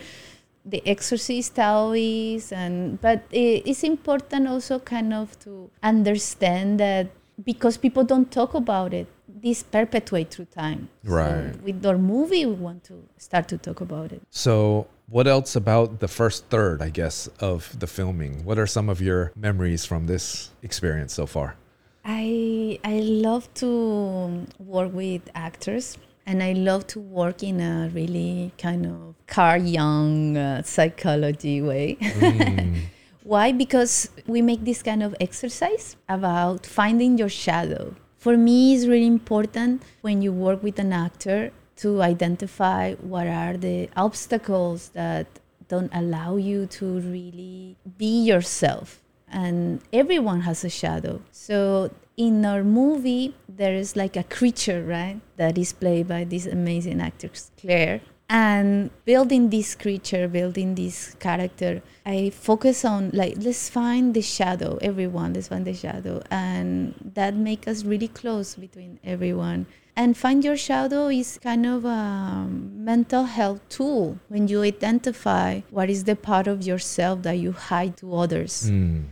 [0.69, 7.07] The exorcist Taoist, and but it's important also kind of to understand that
[7.43, 10.89] because people don't talk about it, this perpetuate through time.
[11.05, 11.61] So Right.
[11.63, 14.21] with our movie, we want to start to talk about it.
[14.29, 18.43] So, what else about the first third, I guess, of the filming?
[18.43, 21.55] What are some of your memories from this experience so far?
[22.03, 25.97] I I love to work with actors
[26.27, 31.97] and I love to work in a really kind of Carl Jung uh, psychology way.
[32.01, 32.81] Mm,
[33.23, 33.53] Why?
[33.53, 37.95] Because we make this kind of exercise about finding your shadow.
[38.17, 43.55] For me, it's really important when you work with an actor to identify what are
[43.55, 45.27] the obstacles that
[45.69, 49.01] don't allow you to really be yourself.
[49.29, 51.21] And everyone has a shadow.
[51.31, 55.21] So in our movie, there is like a creature, right?
[55.37, 58.01] That is played by this amazing actress Claire.
[58.29, 64.77] And building this creature, building this character, I focus on like let's find the shadow,
[64.81, 65.33] everyone.
[65.33, 69.65] Let's find the shadow, and that make us really close between everyone.
[69.95, 75.89] And find your shadow is kind of a mental health tool when you identify what
[75.89, 79.05] is the part of yourself that you hide to others Mm.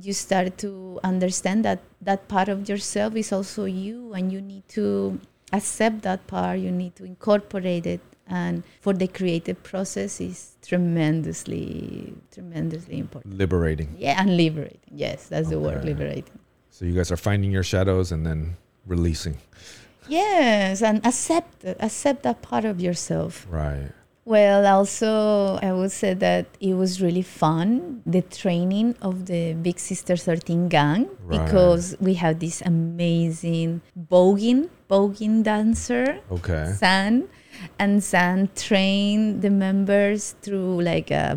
[0.00, 4.66] You start to understand that that part of yourself is also you and you need
[4.68, 5.18] to
[5.52, 12.14] accept that part you need to incorporate it and for the creative process is tremendously
[12.30, 13.94] tremendously important Liberating.
[13.98, 16.38] yeah and liberating yes that's the word liberating
[16.70, 18.56] So you guys are finding your shadows and then
[18.86, 19.36] releasing.
[20.08, 23.90] yes and accept accept that part of yourself Right.
[24.28, 29.78] Well, also, I would say that it was really fun, the training of the Big
[29.78, 31.40] Sister 13 gang, Right.
[31.40, 36.74] because we have this amazing voguing, voguing dancer, Okay.
[36.76, 37.24] San,
[37.78, 41.32] and San trained the members through like a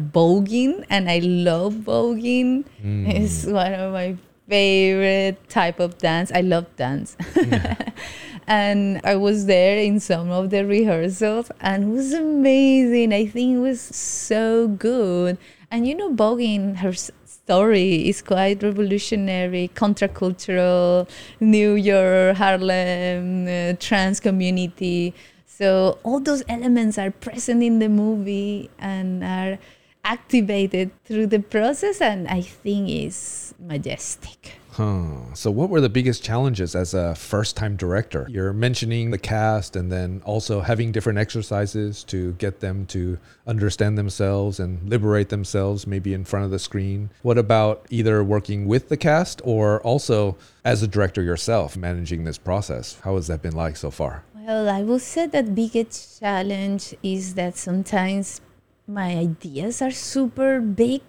[0.90, 2.66] and I love voguing.
[2.84, 3.08] Mm.
[3.08, 4.18] It's one of my
[4.50, 6.30] favorite type of dance.
[6.36, 7.16] I love dance.
[8.48, 13.14] and I was there in some of the rehearsals and it was amazing.
[13.14, 15.38] I think it was so good.
[15.70, 24.20] And you know, Voguing, her story is quite revolutionary, countercultural, New York, Harlem, uh, trans
[24.20, 25.14] community.
[25.46, 29.60] So all those elements are present in the movie and are
[30.04, 34.61] activated through the process and I think is majestic.
[34.72, 35.34] Huh.
[35.34, 38.26] So, what were the biggest challenges as a first time director?
[38.30, 43.98] You're mentioning the cast and then also having different exercises to get them to understand
[43.98, 47.10] themselves and liberate themselves, maybe in front of the screen.
[47.22, 52.38] What about either working with the cast or also as a director yourself, managing this
[52.38, 52.98] process?
[53.04, 54.24] How has that been like so far?
[54.34, 58.40] Well, I will say that biggest challenge is that sometimes
[58.88, 61.02] my ideas are super big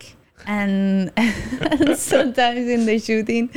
[0.46, 3.50] and, and sometimes in the shooting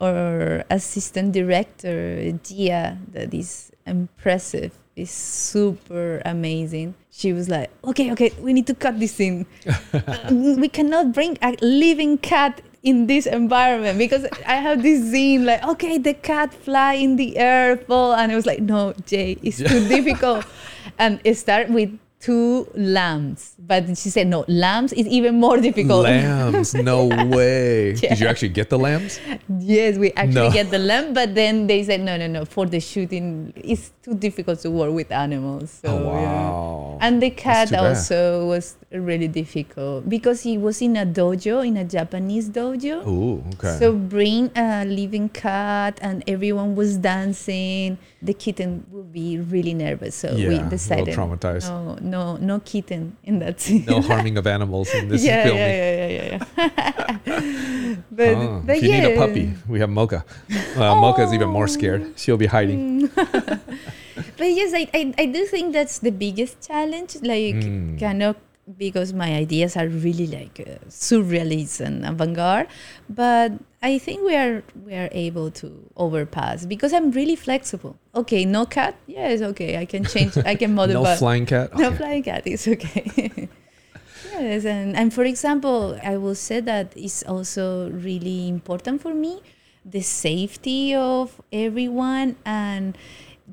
[0.00, 6.94] or assistant director Gia that is impressive is super amazing.
[7.10, 9.46] She was like okay okay we need to cut this scene.
[9.92, 15.44] Uh, we cannot bring a living cat in this environment because I have this scene
[15.44, 19.36] like okay the cat fly in the air fall and I was like no Jay
[19.42, 20.44] it's too difficult.
[20.98, 26.04] And it start with two lambs but she said no lambs is even more difficult
[26.04, 27.94] Lambs, no way.
[27.94, 29.18] Did you actually get the lambs?
[29.58, 30.52] yes we actually No.
[30.52, 34.14] get the lamb but then they said no no no for the shooting it's too
[34.14, 36.32] difficult to work with animals so oh, yeah.
[36.50, 36.98] wow.
[37.00, 41.84] And the cat also was really difficult because he was in a dojo, in a
[41.84, 43.06] Japanese dojo.
[43.06, 43.78] Ooh, okay.
[43.78, 47.98] So bring a living cat and everyone was dancing.
[48.20, 50.16] The kitten would be really nervous.
[50.16, 51.70] So yeah, we decided traumatized.
[51.70, 53.84] no, no, no kitten in that scene.
[53.86, 55.62] No harming of animals in this yeah, filming.
[55.62, 56.38] yeah, yeah, yeah, yeah,
[57.26, 57.96] yeah.
[58.10, 59.00] but, Oh, but if you yeah.
[59.06, 60.24] need a puppy, we have Mocha.
[60.76, 62.12] Well, Mocha's even more scared.
[62.18, 63.06] She'll be hiding.
[64.36, 67.16] But yes, I, I, I do think that's the biggest challenge.
[67.22, 67.96] Like, Mm.
[68.28, 68.36] of
[68.78, 72.68] because my ideas are really like uh, surrealist and avant-garde.
[73.08, 73.52] But
[73.82, 77.96] I think we are we are able to overpass because I'm really flexible.
[78.14, 78.94] Okay, no cat.
[79.06, 79.78] Yes, okay.
[79.78, 80.36] I can change.
[80.38, 81.16] I can No modify.
[81.16, 81.76] flying cat.
[81.76, 81.96] No Okay.
[81.96, 83.48] flying cat is okay.
[84.32, 89.40] yes, and, and for example, I will say that is also really important for me
[89.84, 92.96] the safety of everyone and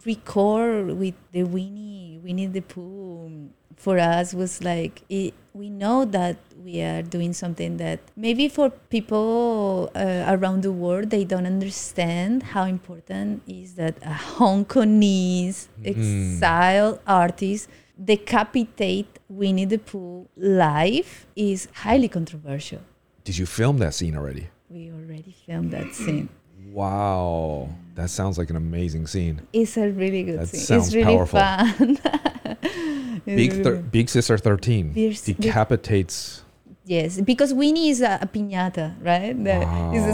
[0.06, 6.38] record with the Winnie Winnie the Pooh for us was like it, we know that
[6.63, 12.44] we are doing something that maybe for people uh, around the world they don't understand
[12.54, 17.70] how important is that a Hong Kongese exile artist
[18.04, 22.82] decapitate Winnie the Pooh live is highly controversial.
[23.24, 24.48] Did you film that scene already?
[24.69, 26.30] We already filmed that scene.
[26.71, 27.69] Wow.
[27.96, 29.42] That sounds like an amazing scene.
[29.54, 30.60] It's a really good That scene.
[30.62, 31.40] sounds it's really powerful.
[31.40, 32.00] fun.
[33.26, 36.44] Big, thir- Big Sister 13 Big- big- decapitates.
[36.86, 39.34] Yes, because Winnie is a, a piñata, right?
[39.44, 39.60] The,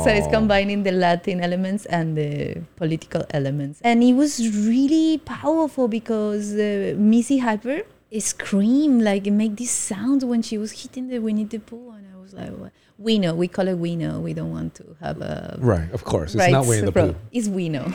[0.04, 3.80] so it's combining the Latin elements and the political elements.
[3.84, 7.84] And it was really powerful because uh, Missy Hyper
[8.18, 11.92] screamed, like, make this sound when she was hitting the Winnie the Pooh.
[11.92, 12.72] And I was like what?
[12.98, 13.36] We know.
[13.36, 14.20] We call it we know.
[14.20, 16.34] We don't want to have a Right, of course.
[16.34, 17.20] It's not Winnie the pro- Pooh.
[17.32, 17.86] It's we know.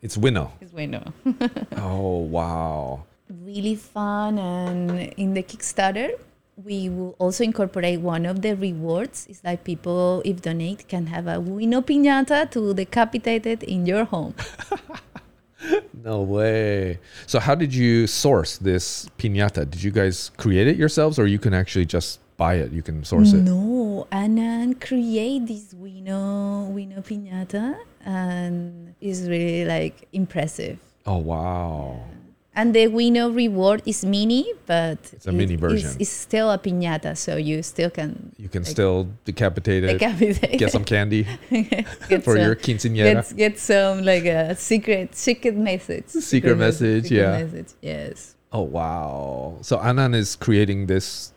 [0.00, 0.52] It's Winnow.
[0.62, 1.04] it's we know.
[1.76, 3.04] Oh, wow.
[3.44, 6.10] Really fun and in the kickstarter
[6.62, 11.26] we will also incorporate one of the rewards it's like people if donate can have
[11.26, 14.34] a wino piñata to decapitate it in your home
[15.94, 16.98] No way.
[17.26, 19.68] So, how did you source this piñata?
[19.70, 22.70] Did you guys create it yourselves or you can actually just buy it?
[22.72, 23.38] You can source it?
[23.38, 32.00] no Annan create this wino wino piñata and it's really like impressive Oh, wow.
[32.56, 35.88] And the winner reward is mini but It's a mini version.
[35.90, 39.98] it's, it's still a piñata so you still can You can Like- still decapitate it,
[39.98, 41.24] decapitate get some candy
[42.24, 43.14] for some- your quinceañera.
[43.28, 46.06] Get, get some like a secret secret message.
[46.08, 47.44] Secret message, secret yeah.
[47.44, 48.34] Message, yes.
[48.52, 49.58] Oh, wow.
[49.62, 51.32] So, Anan is creating this.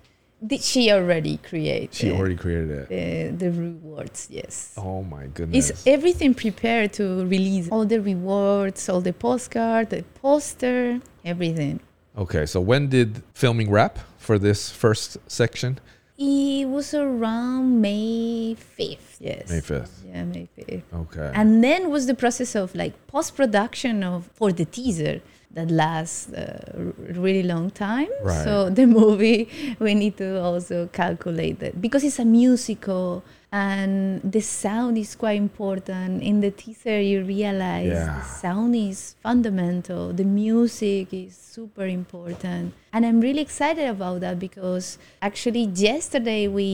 [0.45, 1.95] Did she already create?
[1.95, 3.39] She already created it.
[3.39, 4.27] the, the rewards.
[4.29, 4.73] Yes.
[4.77, 5.71] Oh, my goodness.
[5.71, 11.79] Is everything prepared to release all the rewards, all the postcard, the poster, everything?
[12.15, 15.79] Okay, so when did filming wrap for this first section?
[16.17, 19.17] It was around May fifth.
[19.19, 19.49] Yes.
[19.49, 19.89] May 5th.
[20.05, 20.83] Yeah, May fifth.
[20.93, 21.31] Okay.
[21.33, 25.21] and then was the process of like post production of for the teaser
[25.57, 26.43] that lasts uh,
[26.77, 26.93] r-
[27.25, 28.09] really long time.
[28.23, 28.43] Right.
[28.45, 29.41] so the movie
[29.85, 35.37] we need to also calculate that because it's a musical and the sound is quite
[35.47, 36.21] important.
[36.21, 38.19] In the teaser you realize Yeah.
[38.19, 40.11] the sound is fundamental.
[40.21, 42.65] The music is super important.
[42.93, 44.85] And i'm really excited about that because
[45.29, 46.69] actually yesterday we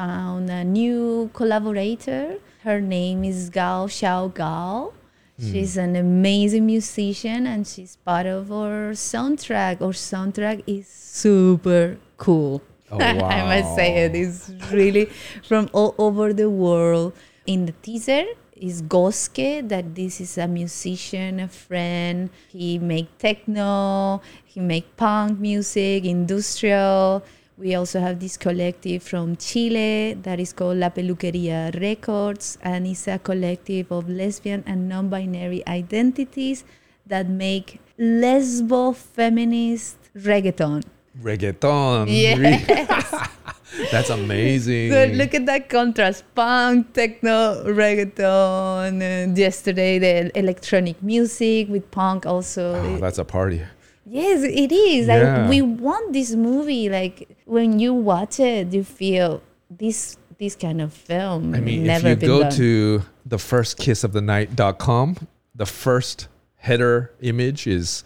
[0.00, 2.22] found a new collaborator.
[2.66, 4.92] Her name is gao xiao gao
[5.38, 5.52] Hmm.
[5.52, 9.82] She's an amazing musician and she's part of our soundtrack.
[9.82, 12.62] Our soundtrack is super cool.
[12.90, 15.06] Oh, I must say it is really
[15.46, 17.12] from all over the world.
[17.46, 18.24] In the teaser
[18.56, 22.30] is Goske, that this is a musician, a friend.
[22.48, 27.22] He make techno, he make punk music, industrial.
[27.58, 33.08] We also have this collective from Chile that is called La Peluqueria Records, and it's
[33.08, 36.64] a collective of lesbian and non binary identities
[37.06, 40.84] that make lesbo feminist reggaeton.
[41.22, 42.08] Reggaeton.
[42.10, 43.30] Yes.
[43.90, 44.92] That's amazing.
[44.92, 49.00] So look at that contrast punk, techno, reggaeton.
[49.00, 52.74] And yesterday, the electronic music with punk also.
[52.74, 53.62] Oh, that's a party.
[54.08, 55.08] Yes, it is.
[55.08, 55.40] Yeah.
[55.40, 56.88] Like we want this movie.
[56.88, 61.54] Like when you watch it, you feel this this kind of film.
[61.54, 62.52] I mean, never if you go done.
[62.52, 65.16] to the firstkissofthenight.com,
[65.54, 68.04] the first header image is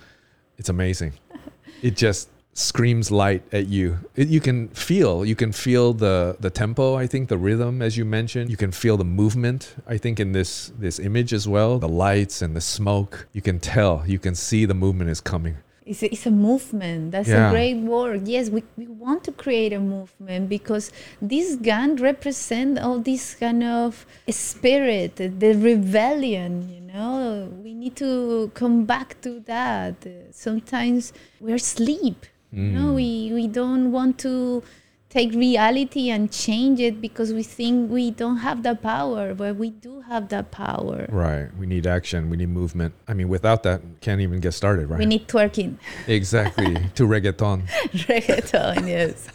[0.59, 1.15] it's amazing.
[1.83, 4.01] It just screams light at you.
[4.17, 7.97] It, you can feel, you can feel the the tempo, I think, the rhythm as
[7.97, 8.51] you mentioned.
[8.51, 11.79] You can feel the movement, I think in this this image as well.
[11.79, 13.29] The lights and the smoke.
[13.33, 15.57] You can tell, you can see the movement is coming.
[15.91, 17.11] It's a, it's a movement.
[17.15, 17.49] That's Yeah.
[17.49, 18.29] a great word.
[18.29, 23.63] Yes, we, we want to create a movement because this gun represent all this kind
[23.65, 27.51] of spirit, the rebellion, you know.
[27.65, 29.95] We need to come back to that.
[30.31, 32.21] Sometimes we're asleep.
[32.53, 32.97] You know, mm.
[33.01, 34.63] we, we don't want to
[35.11, 39.71] take reality and change it because we think we don't have the power, but we
[39.71, 41.07] do have that power.
[41.09, 41.49] Right.
[41.59, 42.31] We need action.
[42.31, 42.95] We need movement.
[43.09, 45.01] I mean, without that, can't even get started, right?
[45.01, 45.77] We need twerking.
[46.07, 46.75] exactly.
[46.95, 47.67] to reggaeton.
[48.07, 49.29] reggaeton yes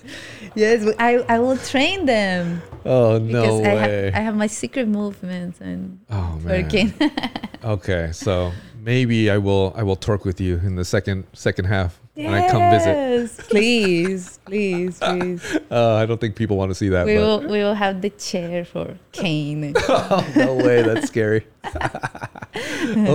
[0.55, 4.11] yes I, I will train them Oh because no I, way.
[4.11, 6.93] ha- I have my secret movements and oh man.
[7.63, 11.99] Okay, so maybe I will I will talk with you in the second second half
[12.15, 12.95] when I come visit.
[12.95, 17.05] yes please please please Uh, I don't think people want to see that.
[17.05, 21.45] we will we will have the chair for Kane oh, no way, that's scary.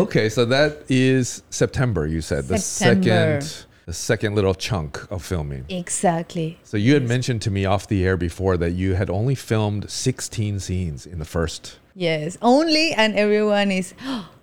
[0.04, 2.06] okay, so that is September.
[2.06, 5.64] You said the second the second little chunk of filming.
[5.68, 9.34] exactly So you had mentioned to me off the air before that you had only
[9.34, 11.78] filmed 16 scenes in the first.
[11.94, 13.94] yes only and everyone is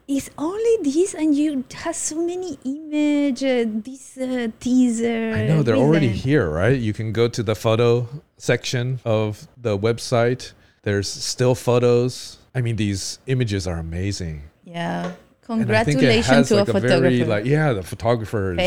[0.08, 5.64] it's only this and you have so many image uh, this uh, teaser I know
[5.64, 6.78] they're already here, right?
[6.80, 10.53] You can go to the photo section of the website.
[10.84, 12.38] There's still photos.
[12.55, 14.38] I mean, these images are amazing.
[14.64, 15.12] yeah
[15.49, 18.43] And I think it congratulations to like a a photographer very like yeah, the photographer.
[18.58, 18.60] is-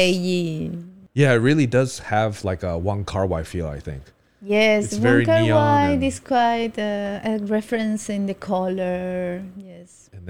[1.20, 3.68] Yeah, it really does have like a one car wide feel.
[3.78, 4.02] I think.
[4.42, 9.42] Yes, It's neon White is quite uh, a reference in the color.
[9.70, 9.79] Yes.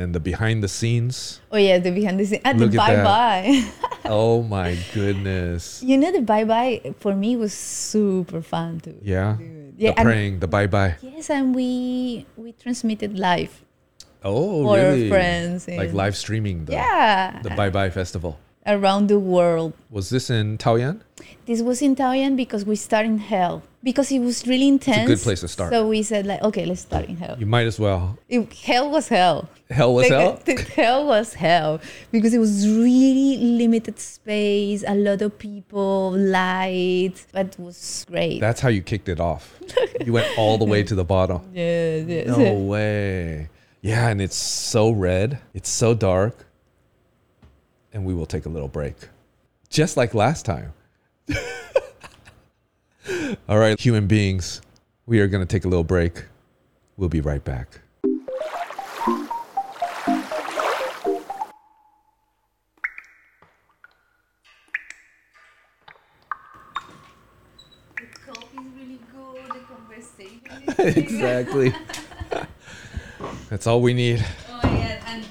[0.01, 1.41] And then the behind the scenes.
[1.53, 2.41] Oh yeah, the behind the scene.
[2.43, 3.69] Ah, the Look bye bye.
[4.07, 5.83] oh my goodness.
[5.85, 8.97] you know, the bye bye for me was super fun too.
[9.03, 9.37] Yeah.
[9.37, 10.97] Dude, Yeah, the praying, the bye bye.
[11.03, 13.63] Yes, and we we transmitted live
[14.25, 15.05] Oh, for really?
[15.05, 15.69] our friends.
[15.69, 18.41] Like live streaming the, Yeah, the Bye Bye Festival.
[18.67, 19.75] around the world.
[19.91, 21.01] Was this in Taoyuan?
[21.45, 25.05] This was in Taoyuan because we start in hell because it was really intense.
[25.05, 25.73] a good place to start.
[25.73, 27.37] So we said like, okay, let's start in hell.
[27.39, 28.19] You might as well.
[28.29, 29.49] It, hell was hell.
[29.71, 30.41] Hell was Like, hell?
[30.45, 37.25] the hell was hell because it was really limited space, a lot of people, light,
[37.33, 38.41] but it was great.
[38.41, 39.59] That's how you kicked it off.
[40.05, 41.41] you went all the way to the bottom.
[41.55, 42.27] yes, yes.
[42.27, 43.49] No way.
[43.81, 45.39] Yeah, and it's so red.
[45.55, 46.47] It's so dark.
[47.93, 48.95] And we will take a little break.
[49.71, 50.73] Just like last time.
[53.49, 54.61] All right, human beings,
[55.07, 56.25] we are going to take a little break.
[56.97, 57.81] We'll be right back.
[58.05, 59.27] The
[68.27, 69.47] coffee is really good.
[69.49, 71.75] The conversation exactly.
[73.49, 74.25] That's all we need.
[74.49, 75.25] Oh yeah, and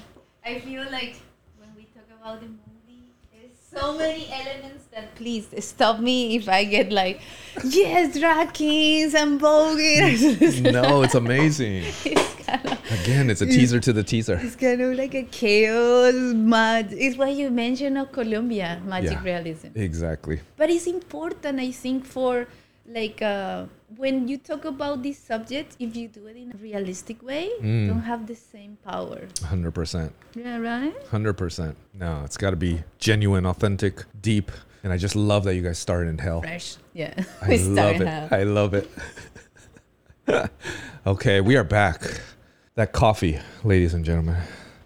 [0.44, 1.20] I feel like
[1.58, 6.48] when we talk about the movie, there's so many elements that please stop me if
[6.48, 7.20] I get like,
[7.64, 10.72] yes, drag kings and voguing.
[10.72, 11.84] No, it's amazing.
[12.04, 14.38] it's kind of Again, it's a teaser to the teaser.
[14.42, 16.88] it's kind of like a chaos mad.
[16.92, 19.22] It's what you mentioned of Colombia magic Yeah.
[19.22, 19.68] realism.
[19.76, 20.40] Exactly.
[20.56, 22.48] But it's important, I think, for
[22.88, 23.66] like uh,
[23.96, 27.86] when you talk about this subject, if you do it in a realistic way, Mm.
[27.88, 29.20] don't have the same power.
[29.42, 30.10] 100%.
[30.34, 30.94] Yeah, right.
[31.10, 31.76] Hundred percent.
[31.94, 34.50] No, it's got to be genuine, authentic, deep,
[34.82, 36.40] and I just love that you guys started in hell.
[36.42, 36.76] Fresh.
[36.92, 37.14] Yeah.
[37.42, 38.04] I We love it.
[38.04, 38.28] now.
[38.30, 38.90] I love it.
[41.06, 42.02] okay, we are back.
[42.76, 44.36] That coffee, ladies and gentlemen,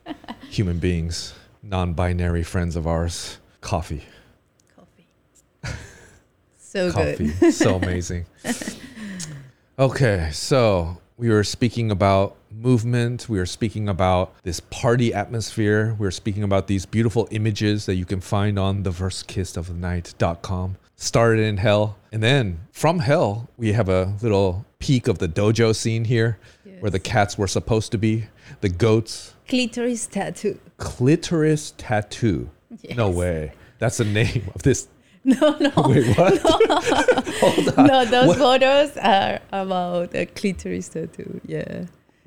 [0.49, 4.03] human beings, non-binary friends of ours, coffee,
[4.75, 5.07] Coffee.
[6.57, 7.53] So coffee, good.
[7.55, 8.27] so amazing.
[9.79, 13.29] Okay, so we were speaking about movement.
[13.29, 15.95] We were speaking about this party atmosphere.
[15.99, 18.91] We were speaking about these beautiful images that you can find on the
[19.75, 20.77] night.com.
[20.97, 21.97] Started in hell.
[22.13, 26.39] And then from hell, we have a little peek of the dojo scene here
[26.81, 28.27] where the cats were supposed to be,
[28.61, 29.35] the goats.
[29.49, 30.59] Clitoris tattoo.
[30.79, 32.51] Clitoris tattoo.
[32.97, 33.53] No way.
[33.79, 34.89] That's the name of this.
[35.35, 35.73] No, no.
[35.89, 36.39] Wait, what?
[37.41, 37.87] Hold on.
[37.87, 41.41] No, those What- photos are about a clitoris tattoo.
[41.47, 41.87] Yeah.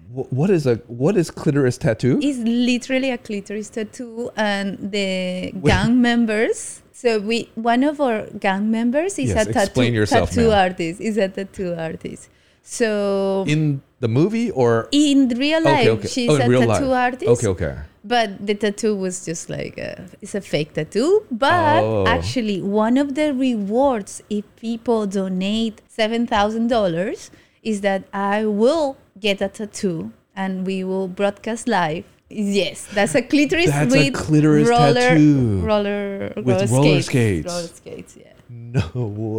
[0.09, 2.17] What is a what is clitoris tattoo?
[2.23, 6.81] It's literally a clitoris tattoo, and the gang members.
[6.93, 11.01] So we, one of our gang members is Yes, a tattoo yourself, tattoo artist.
[11.01, 12.29] Is a tattoo artist.
[12.63, 16.07] So in, the movie or in real life, okay, okay.
[16.07, 17.13] she's oh, a real tattoo life.
[17.13, 17.31] artist.
[17.31, 17.77] Okay, okay.
[18.07, 21.25] But the tattoo was just like a, it's a fake tattoo.
[21.29, 22.05] But Oh.
[22.07, 27.31] actually, one of the rewards if people donate seven thousand dollars
[27.63, 32.05] is that I will get a tattoo and we will broadcast live.
[32.29, 35.59] Yes, that's a clitoris That's a with clitoris roller, tattoo.
[35.71, 37.47] roller, With roller skates.
[37.51, 38.33] Roller skates, yeah.
[38.49, 38.91] No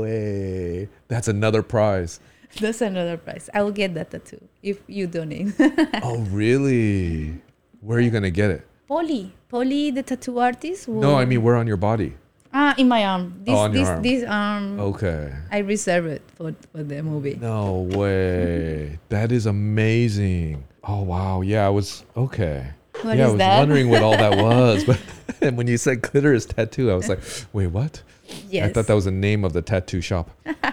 [0.03, 0.89] way.
[1.09, 2.19] That's another prize.
[2.61, 3.49] That's another prize.
[3.53, 5.53] I will get that tattoo if you donate.
[6.03, 7.41] oh, really?
[7.81, 8.67] Where are you gonna get it?
[8.89, 10.89] Polly, Polly, the tattoo artist.
[10.89, 12.15] No, I mean where on your body?
[12.53, 13.43] ah, in my arm.
[13.45, 14.03] This, Oh, on your arm.
[14.03, 14.81] this arm.
[14.81, 15.33] Okay.
[15.53, 17.37] I reserve it for, for the movie.
[17.41, 18.99] No way.
[19.11, 20.65] that is amazing.
[20.83, 21.43] Oh wow.
[21.43, 22.71] Yeah, I was okay.
[23.03, 23.59] What yeah, I was that?
[23.59, 24.99] wondering what all that was, but
[25.41, 27.21] and when you said clitoris tattoo, I was like,
[27.53, 28.03] wait, what?
[28.51, 28.69] Yes.
[28.71, 30.31] I thought that was the name of the tattoo shop.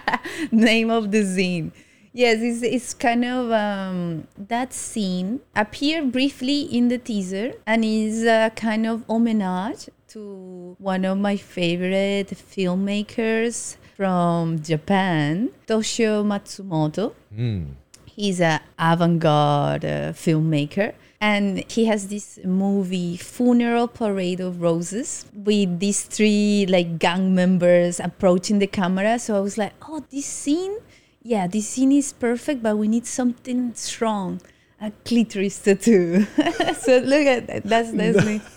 [0.50, 1.72] name of the scene.
[2.16, 8.24] Yes, it's, it's kind of um, that scene appeared briefly in the teaser and is
[8.24, 17.12] a kind of homage to one of my favorite filmmakers from Japan, Toshio Matsumoto.
[17.36, 17.74] Mm.
[18.06, 25.80] He's a avant-garde uh, filmmaker, and he has this movie "Funeral Parade of Roses" with
[25.80, 29.18] these three like gang members approaching the camera.
[29.18, 30.78] So I was like, "Oh, this scene,
[31.26, 34.40] yeah, this scene is perfect, but we need something strong,
[34.80, 36.24] a clitoris tattoo."
[36.84, 37.62] so look at that.
[37.64, 38.40] That's that's me.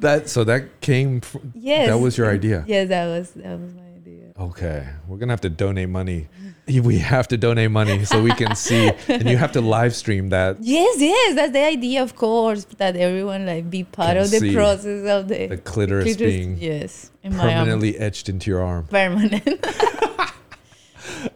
[0.00, 1.20] That so that came.
[1.20, 2.64] Fr- Yes, That was your idea.
[2.66, 4.32] Yes, that was that was my idea.
[4.48, 6.28] Okay, we're gonna have to donate money.
[6.90, 10.30] We have to donate money so we can see, and you have to live stream
[10.30, 14.54] that Yes, yes, that's the idea, of course, that everyone like be part of the
[14.54, 17.52] process of the, the clitoris, being yes, in my arm.
[17.52, 18.84] permanently etched into your arm.
[18.86, 19.44] permanent.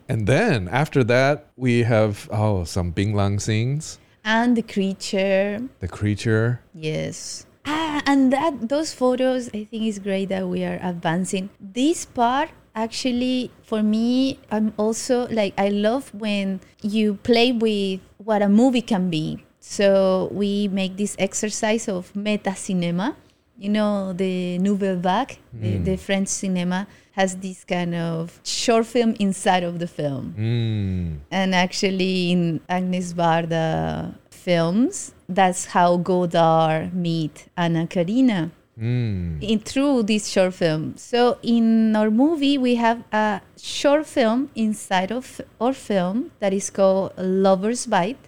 [0.09, 6.61] And then after that, we have oh some Binlang scenes, and the creature, the creature.
[6.75, 7.47] yes.
[7.67, 11.51] Ah, and that those photos, I think is great that we are advancing.
[11.59, 18.43] This part actually for me i'm also like i love when you play with what
[18.43, 23.17] a movie can be so we make this exercise of meta cinema
[23.57, 26.87] you know the nouvelle vague the, the french cinema
[27.17, 31.07] has this kind of short film inside of the film Mm.
[31.31, 39.43] and actually in agnes varda films that's how godard meet anna karina Mm.
[39.43, 40.83] in through this short film.
[40.99, 46.69] So in our movie, we have a short film inside of our film that is
[46.69, 48.21] called Lover's Bite,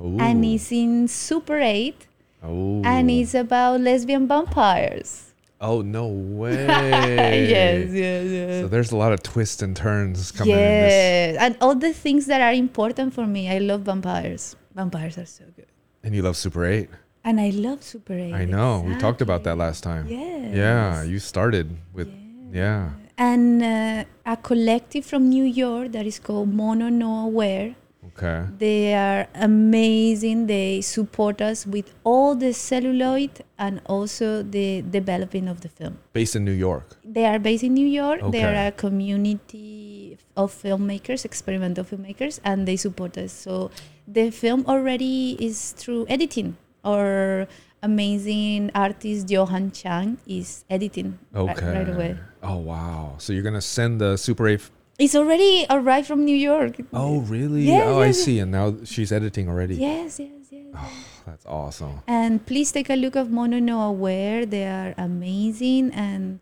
[0.00, 2.08] and it's in Super 8,
[2.42, 2.82] Oh.
[2.84, 5.31] and it's about lesbian vampires.
[5.62, 6.06] Oh no
[6.40, 6.66] way.
[6.66, 8.60] yes, yes, yes.
[8.62, 12.26] So there's a lot of twists and turns coming in yes, and all the things
[12.26, 13.48] that are important for me.
[13.48, 14.56] I love vampires.
[14.74, 15.66] Vampires are so good,
[16.02, 16.88] And you love Super 8.
[17.24, 18.32] and I love Super 8.
[18.34, 18.80] I know.
[18.88, 20.08] We talked about that last time.
[20.08, 20.54] Yes.
[20.62, 22.08] Yeah, you started with
[22.52, 22.90] yeah.
[23.18, 27.76] And uh, a collective from New York that is called Mono No Aware.
[28.16, 28.46] Okay.
[28.58, 30.46] They are amazing.
[30.46, 35.98] They support us with all the celluloid and also the developing of the film.
[36.12, 36.96] Based in New York.
[37.04, 38.22] They are based in New York.
[38.22, 38.38] Okay.
[38.38, 43.32] They are a community of filmmakers, experimental filmmakers, and they support us.
[43.32, 43.70] So
[44.06, 46.56] the film already is through editing.
[46.84, 47.46] Our
[47.82, 51.66] amazing artist Johan Chang is editing Okay.
[51.66, 52.16] right away.
[52.42, 53.14] Oh wow.
[53.18, 54.60] So you're gonna send the Super 8
[55.02, 56.76] It's already arrived from New York.
[56.92, 57.62] Oh really?
[57.62, 58.24] Yes, oh I yes, yes.
[58.24, 58.38] see.
[58.38, 59.74] And now she's editing already.
[59.74, 60.66] Yes, yes, yes.
[60.74, 60.92] Oh,
[61.26, 62.00] That's awesome.
[62.06, 64.46] And please take a look of Mono No Aware.
[64.46, 66.38] They are amazing and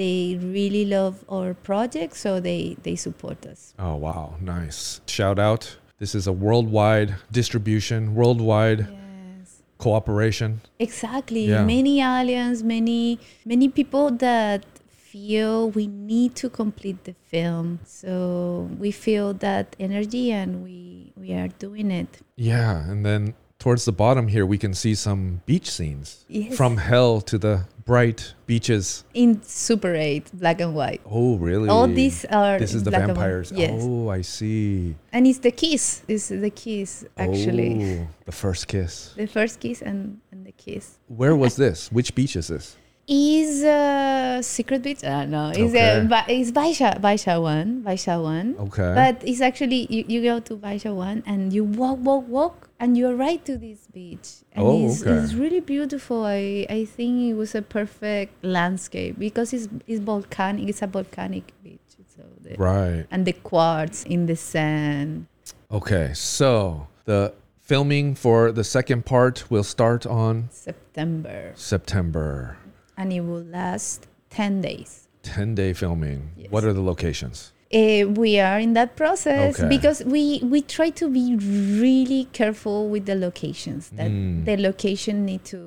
[0.00, 3.74] they really love our project, so they they support us.
[3.78, 5.00] Oh wow, nice.
[5.06, 5.76] Shout out.
[5.98, 9.62] This is a worldwide distribution, worldwide Yes.
[9.78, 10.60] cooperation.
[10.78, 11.46] Exactly.
[11.46, 11.64] Yeah.
[11.64, 14.64] Many aliens, many many people that
[15.12, 17.80] feel we need to complete the film.
[17.84, 22.20] So we feel that energy and we we are doing it.
[22.36, 26.24] Yeah, and then towards the bottom here we can see some beach scenes.
[26.28, 26.56] Yes.
[26.56, 29.04] From hell to the bright beaches.
[29.12, 31.02] In Super 8, black and white.
[31.04, 31.68] Oh, really?
[31.68, 33.52] All these are This is the vampires.
[33.54, 33.82] Yes.
[33.84, 34.94] Oh, I see.
[35.12, 36.02] And it's the kiss.
[36.08, 38.00] It's the kiss actually.
[38.00, 39.12] Oh, the first kiss.
[39.14, 40.98] The first kiss and, and the kiss.
[41.08, 41.92] Where was this?
[41.92, 42.76] Which beach is this?
[43.08, 45.02] Is uh, Secret Beach?
[45.02, 46.06] Uh, no, it's Okay.
[46.08, 48.54] uh, it's Baisha, Baishawan, Baisha one.
[48.58, 48.92] Okay.
[48.94, 53.16] But it's actually you, you go to Baishawan and you walk, walk, walk, and you're
[53.16, 54.28] right to this beach.
[54.52, 55.10] And Oh, it's, okay.
[55.12, 56.24] it's really beautiful.
[56.24, 60.68] I I think it was a perfect landscape because it's it's volcanic.
[60.68, 61.80] It's a volcanic beach.
[62.14, 63.06] So the, right.
[63.10, 65.26] and the quartz in the sand.
[65.72, 66.12] Okay.
[66.14, 72.58] So the filming for the second part will start on September, September.
[73.02, 75.08] And it will last ten days.
[75.24, 76.30] 10 day filming.
[76.36, 76.50] Yes.
[76.50, 77.52] What are the locations?
[77.72, 79.68] Uh, we are in that process Okay.
[79.76, 81.36] because we we try to be
[81.80, 84.44] really careful with the locations that Mm.
[84.44, 85.58] the location need to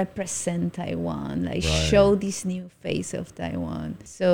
[0.00, 1.88] represent taiwan like Right.
[1.90, 4.28] show this new face of taiwan so,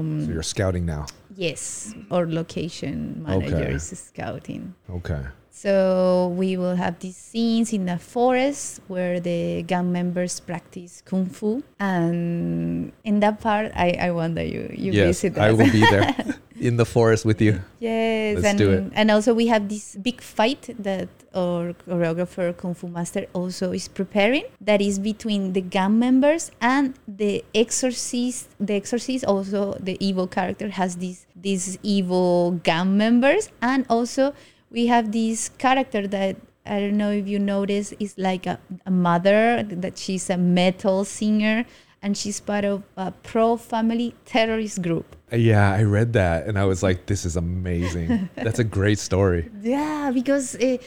[0.00, 1.04] um, So you're scouting now.
[1.36, 3.74] yes our location manager Okay.
[3.78, 5.22] is scouting Okay.
[5.56, 11.24] So we will have these scenes in the forest where the gang members practice kung
[11.24, 15.72] fu and in that part i, I want that you you yes, visit I will
[15.72, 16.12] be there
[16.60, 17.60] in the forest with you.
[17.78, 22.88] Yes, Let's and and also we have this big fight that our choreographer Kung Fu
[22.88, 24.44] Master also is preparing.
[24.60, 28.48] That is between the gang members and the exorcist.
[28.58, 34.32] The exorcist also the evil character has these these evil gang members, and also
[34.76, 36.36] we have this character that.
[36.68, 41.04] I don't know if you notice, is like a, a mother that she's a metal
[41.04, 41.64] singer
[42.02, 45.14] and she's part of a pro family terrorist group.
[45.30, 48.28] Yeah, I read that and I was like, this is amazing.
[48.34, 49.48] That's a great story.
[49.62, 50.78] Yeah, because uh,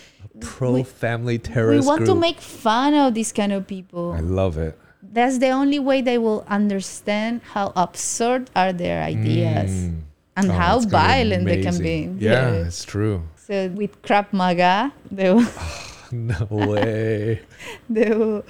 [0.42, 1.86] Pro we, family terrorist.
[1.86, 4.12] we want to make fun of these kind of people.
[4.12, 4.78] I love it.
[5.02, 10.02] That's the only way they will understand how absurd are their ideas Mm.
[10.40, 12.04] And Oh, how it's gonna be violent they can be.
[12.04, 12.18] amazing.
[12.20, 13.24] Yeah, it's true.
[13.36, 15.46] So with Krav Maga, they will,
[16.12, 17.42] No way.
[17.90, 18.44] they will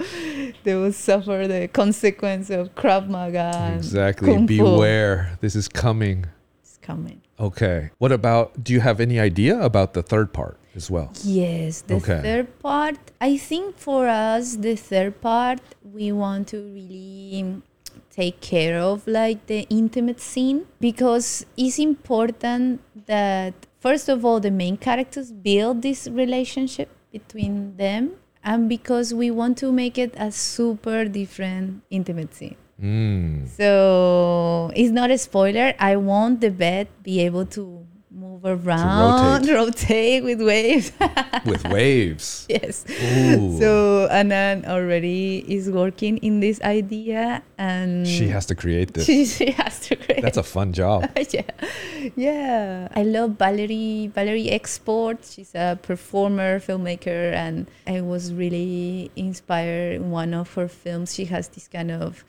[0.64, 3.74] they will suffer the consequence of Krav Maga.
[3.76, 4.32] exactly.
[4.32, 5.36] Kung Beware.
[5.40, 6.26] This is coming.
[6.62, 7.20] It's coming.
[7.38, 7.90] Okay.
[7.98, 11.10] What about, do you have any idea about the third part as well?
[11.24, 12.20] Yes, the Okay.
[12.22, 12.96] third part.
[13.20, 17.62] I think for us, the third part, we want to really
[18.10, 24.50] take care of like the intimate scene because it's important that first of all the
[24.50, 28.12] main characters build this relationship between them
[28.42, 33.46] and because we want to make it a super different intimate scene Mm.
[33.46, 35.74] so it's not a spoiler.
[35.78, 37.79] I want the bed be able to
[38.42, 40.24] move around, rotate.
[40.24, 40.92] with waves.
[41.44, 42.46] with waves.
[42.48, 42.84] yes.
[42.88, 43.58] Ooh.
[43.58, 49.06] So Anan already is working in this idea, and she has to create this.
[49.10, 50.22] she, she has to create.
[50.22, 51.08] That's a fun job.
[51.30, 51.42] yeah,
[52.16, 52.88] yeah.
[52.94, 55.24] I love Valie Valie Export.
[55.24, 61.14] She's a performer, filmmaker, and I was really inspired in one of her films.
[61.14, 62.24] She has this kind of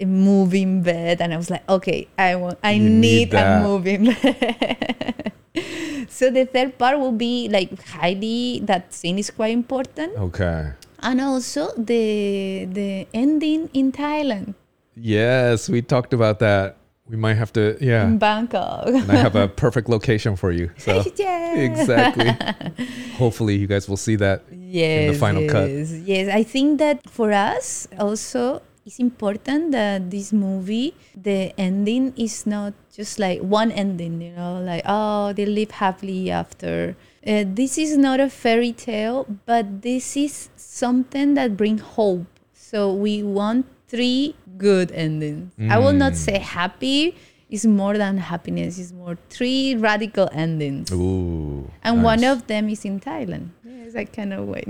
[0.00, 5.32] moving bed, and I was like, okay, I want, I need need, a moving bed.
[6.08, 10.72] so the third part will be like heidi that scene is quite important, Okay.
[11.02, 14.54] and also the the ending in Thailand,
[14.96, 16.76] Yes, we talked about that.
[17.10, 18.06] We might have to, yeah.
[18.06, 18.86] in Bangkok.
[18.86, 20.70] And I have a perfect location for you.
[20.78, 21.56] So yeah.
[21.58, 22.30] exactly.
[23.18, 24.42] Hopefully, you guys will see that.
[24.50, 25.68] yes, The final cut.
[25.68, 32.12] yes, Yes, I think that for us also it's important that this movie, the ending
[32.16, 36.96] is not just like one ending, you know, like oh they live happily after.
[37.26, 42.26] Uh, this is not a fairy tale, but this is something that bring hope.
[42.52, 45.52] So we want three good endings.
[45.70, 46.16] I will not Mm.
[46.16, 47.14] say happy.
[47.50, 48.78] It's more than happiness.
[48.78, 50.90] It's more three radical endings.
[50.92, 51.70] Ooh.
[51.82, 53.50] And one of them is in Thailand.
[53.64, 54.66] Yes, I cannot wait.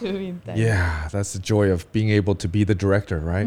[0.00, 0.52] To be.
[0.54, 3.46] Yeah, that's the joy of being able to be the director, right?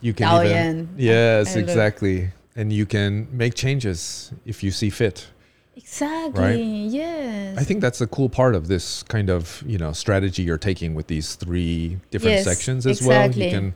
[0.00, 4.90] You can even, yes, I love- exactly, and you can make changes if you see
[4.90, 5.28] fit.
[5.76, 6.86] Exactly.
[6.86, 7.56] Yes.
[7.58, 10.94] I think that's a cool part of this kind of you know strategy you're taking
[10.94, 13.24] with these three different Yes, sections as well.
[13.26, 13.44] exactly.
[13.46, 13.74] You can,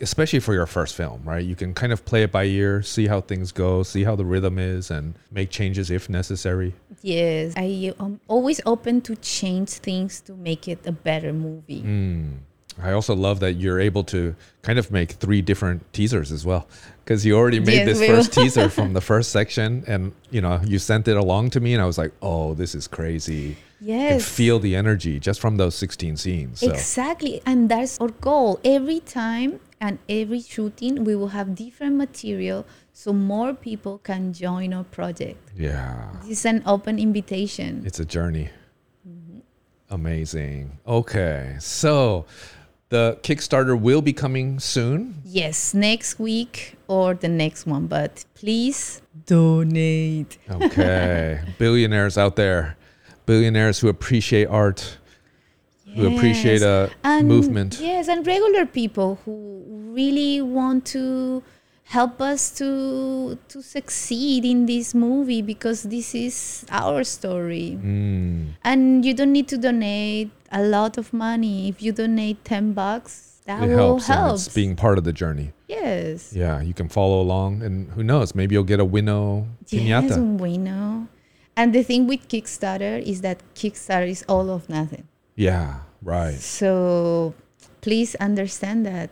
[0.00, 1.44] especially for your first film, right?
[1.44, 4.24] You can kind of play it by ear, see how things go, see how the
[4.24, 6.74] rhythm is, and make changes if necessary.
[7.02, 7.54] yes.
[7.56, 11.82] I am always open to change things to make it a better movie.
[11.82, 12.38] Mm.
[12.80, 16.68] I also love that you're able to kind of make three different teasers as well,
[17.04, 20.60] because you already made Yes, this first teaser from the first section, and you know
[20.64, 23.56] you sent it along to me, and I was like, oh, this is crazy.
[23.80, 24.28] Yes.
[24.28, 26.60] feel the energy just from those 16 scenes.
[26.60, 26.70] So.
[26.70, 27.40] Exactly.
[27.46, 28.58] And that's our goal.
[28.64, 34.72] Every time and every shooting, we will have different material so more people can join
[34.74, 35.38] our project.
[35.56, 37.82] Yeah, This is an open invitation.
[37.86, 38.50] it's a journey.
[39.08, 39.38] Mm-hmm.
[39.90, 40.78] Amazing.
[40.86, 42.26] Okay, so
[42.88, 45.22] the Kickstarter will be coming soon.
[45.24, 50.38] Yes, next week or the next one, but please donate.
[50.50, 52.76] Okay, billionaires out there,
[53.26, 54.97] billionaires who appreciate art,
[55.94, 56.90] who appreciate Yes.
[57.04, 57.78] a movement.
[57.80, 59.62] Yes, and regular people who
[59.92, 61.42] really want to
[61.84, 67.78] help us to to succeed in this movie because this is our story.
[67.82, 71.68] Mm, And you don't need to donate a lot of money.
[71.68, 74.34] If you donate 10 bucks, that it will helps, help.
[74.34, 75.52] it's being part of the journey.
[75.68, 76.32] yes.
[76.36, 79.82] Yeah, you can follow along, and who knows, maybe you'll get a Winnow Yes,
[80.12, 80.38] piñata.
[80.38, 81.08] we know.
[81.56, 85.04] And the thing with Kickstarter is that Kickstarter is all of nothing.
[85.38, 86.34] Yeah, right.
[86.34, 87.32] So
[87.80, 89.08] please understand that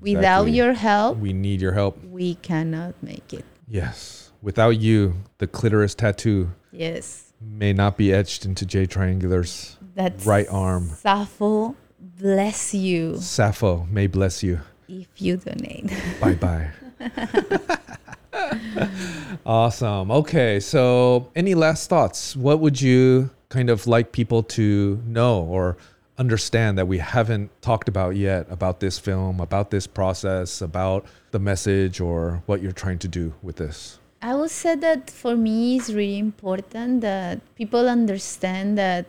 [0.00, 1.98] without your help, we need your help.
[2.04, 3.44] we cannot make it.
[3.66, 7.32] Yes, without you, the clitoris tattoo Yes.
[7.40, 10.90] may not be etched into J Triangular's That's right arm.
[10.94, 14.60] Sappho bless you Sappho may bless you.
[14.88, 15.90] if you donate.
[16.20, 16.70] Bye bye.
[19.46, 20.10] awesome.
[20.10, 22.36] Okay, so any last thoughts?
[22.36, 25.76] What would you kind of like people to know or
[26.18, 31.00] understand that we haven't talked about yet about this film, about this process, about
[31.30, 33.98] the message or what you're trying to do with this?
[34.20, 39.06] I would say that for me it's really important that people understand that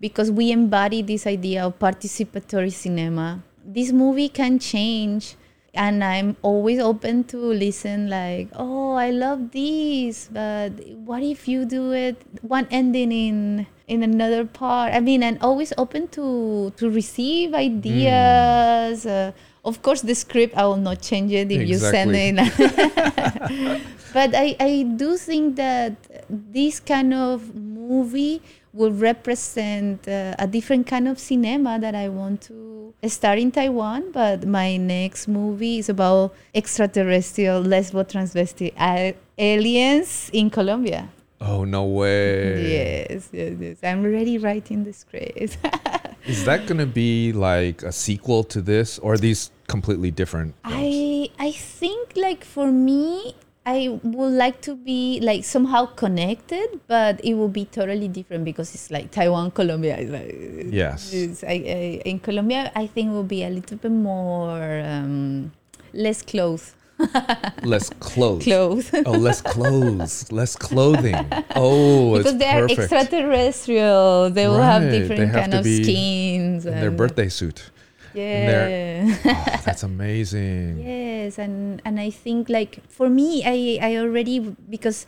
[0.00, 5.36] because we embody this idea of participatory cinema, this movie can change.
[5.76, 10.70] And I'm always open to listen, like, oh, I love this, but
[11.08, 14.94] what if you do it one ending in in another part?
[14.94, 19.06] I mean, and always open to to receive ideas.
[19.06, 19.32] Uh,
[19.64, 22.36] of course, the script I will not change it if you send it
[24.14, 25.96] but I, I do think that
[26.30, 28.40] this kind of movie
[28.72, 34.12] will represent uh, a different kind of cinema that I want to start in Taiwan.
[34.12, 41.08] But my next movie is about extraterrestrial lesbo transvestite aliens in Colombia.
[41.46, 42.72] Oh no way.
[42.72, 43.76] Yes, yes, yes.
[43.82, 45.58] I'm already writing the script.
[46.26, 50.54] Is that going to be like a sequel to this or are these completely different?
[50.64, 50.76] films?
[50.80, 53.34] I I think like for me,
[53.66, 58.74] I would like to be like somehow connected, but it will be totally different because
[58.74, 59.96] it's like Taiwan, Colombia.
[59.98, 61.12] It's like Yes.
[61.12, 65.52] it's, I, I, in Colombia, I think will be a little bit more um,
[65.92, 66.74] less close.
[67.62, 68.44] less clothes.
[68.44, 68.90] clothes.
[69.04, 71.16] Oh, less clothes, less clothing.
[71.56, 72.92] Oh, because it's they are perfect.
[72.92, 74.30] extraterrestrial.
[74.30, 76.66] They will have Right, they different have kind of skins.
[76.66, 77.70] In their birthday suit.
[78.14, 79.10] Yeah.
[79.24, 80.78] Oh, that's amazing.
[80.86, 85.06] Yes, and and I think like for me, I I already because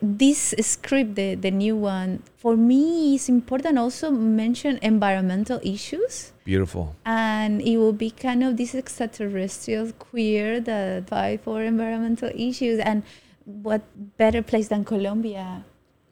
[0.00, 3.78] this script, the the new one, for me is important.
[3.78, 6.94] Also mention environmental issues, Beautiful.
[7.04, 12.78] and it will be kind of this extraterrestrial queer that fight for environmental issues.
[12.78, 13.02] And
[13.44, 13.82] what
[14.16, 15.64] better place than Colombia,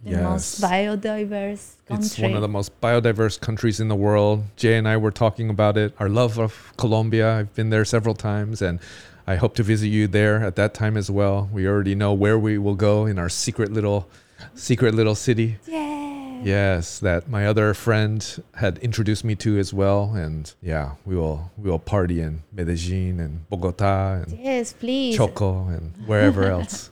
[0.03, 2.07] the most biodiverse country.
[2.07, 4.45] It's one of the most biodiverse countries in the world.
[4.57, 5.95] Jay and I were talking about it.
[5.99, 7.37] Our love of Colombia.
[7.37, 8.81] I've been there several times and
[9.29, 11.51] I hope to visit you there at that time as well.
[11.53, 14.09] We already know where we will go in our secret little
[14.55, 15.59] secret little city.
[15.67, 15.87] yeah.
[16.43, 18.19] Yes, that my other friend
[18.55, 23.21] had introduced me to as well and yeah, we will we will party in Medellin
[23.21, 25.17] and Bogota and Yes, please.
[25.17, 26.91] Choco and wherever else.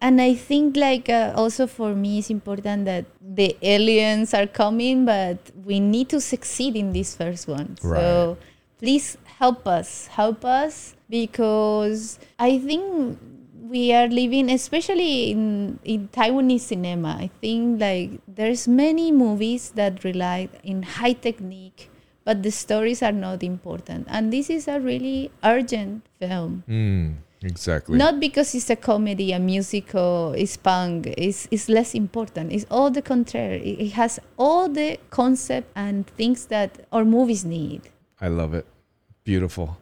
[0.00, 5.06] And I think like uh, also for me it's important that the aliens are coming,
[5.06, 7.78] but we need to succeed in this first one.
[7.82, 7.98] Right.
[7.98, 8.36] So
[8.78, 13.18] please help us, help us because I think
[13.68, 17.16] we are living, especially in in Taiwanese cinema.
[17.18, 21.90] I think like there's many movies that rely in high technique,
[22.24, 24.06] but the stories are not important.
[24.08, 26.62] And this is a really urgent film.
[26.68, 27.98] Mm, exactly.
[27.98, 32.52] Not because it's a comedy, a musical, it's punk, it's, it's less important.
[32.52, 33.58] It's all the contrary.
[33.64, 37.90] It it has all the concept and things that our movies need.
[38.20, 38.66] I love it.
[39.24, 39.78] Beautiful.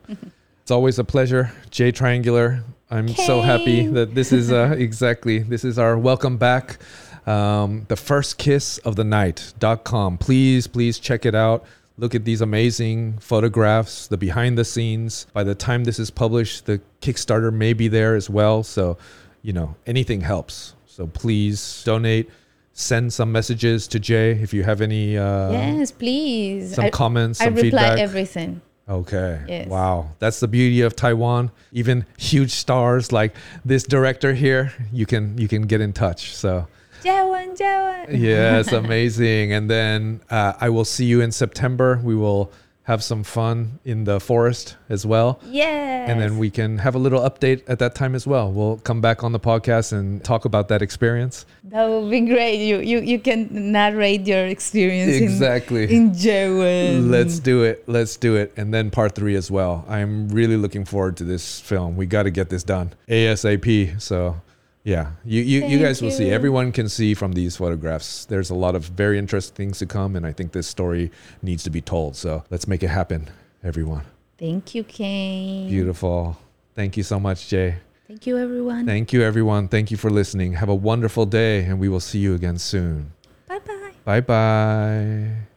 [0.63, 1.51] it's always a pleasure.
[1.71, 2.63] J Triangular.
[2.91, 6.79] I'm so happy that this is uh, exactly this is our welcome back.
[7.27, 10.19] Um, the first kiss of the night.com.
[10.19, 11.65] Please, please check it out.
[11.99, 15.27] Look at these amazing photographs, the behind the scenes.
[15.33, 18.63] By the time this is published, the Kickstarter may be there as well.
[18.63, 18.97] So,
[19.43, 20.75] you know, anything helps.
[20.87, 22.31] So please donate.
[22.75, 26.75] Send some messages to Jay if you have any uh, yes, please.
[26.77, 27.99] some I, comments, I some reply feedback.
[27.99, 28.63] everything.
[28.89, 29.41] Okay.
[29.49, 29.69] Yes.
[29.69, 30.11] Wow.
[30.19, 31.51] That's the beauty of Taiwan.
[31.73, 36.35] Even huge stars like this director here, you can you can get in touch.
[36.35, 36.67] So
[37.03, 38.07] Jawan, Jawan.
[38.11, 39.53] yes, amazing.
[39.53, 42.01] And then uh, I will see you in September.
[42.03, 42.53] We will
[42.85, 45.39] have some fun in the forest as well.
[45.47, 46.11] Yes.
[46.11, 48.51] And then we can have a little update at that time as well.
[48.51, 51.47] We'll come back on the podcast and talk about that experience.
[51.65, 52.57] that would be great.
[52.67, 55.85] You you, you can narrate your experience Exactly.
[55.85, 57.09] in, in Jawan.
[57.11, 57.85] Let's do it.
[57.87, 58.53] Let's do it.
[58.57, 59.85] And then part three as well.
[59.89, 61.97] I'm really looking forward to this film.
[61.97, 64.01] We got to get this done ASAP.
[64.03, 64.41] So,
[64.85, 66.31] yeah, you, you, you guys will see.
[66.31, 68.25] Everyone can see from these photographs.
[68.25, 70.17] There's a lot of very interesting things to come.
[70.17, 71.11] And I think this story
[71.41, 72.17] needs to be told.
[72.17, 73.31] So, let's make it happen,
[73.63, 74.05] everyone.
[74.39, 75.69] Thank you, Kane.
[75.69, 76.37] Beautiful.
[76.75, 77.77] Thank you so much, Jay.
[78.09, 78.87] Thank you, everyone.
[78.87, 79.69] Thank you, everyone.
[79.69, 80.55] Thank you for listening.
[80.55, 83.13] Have a wonderful day, and we will see you again soon.
[83.47, 83.93] bye bye.
[84.05, 85.52] Bye bye.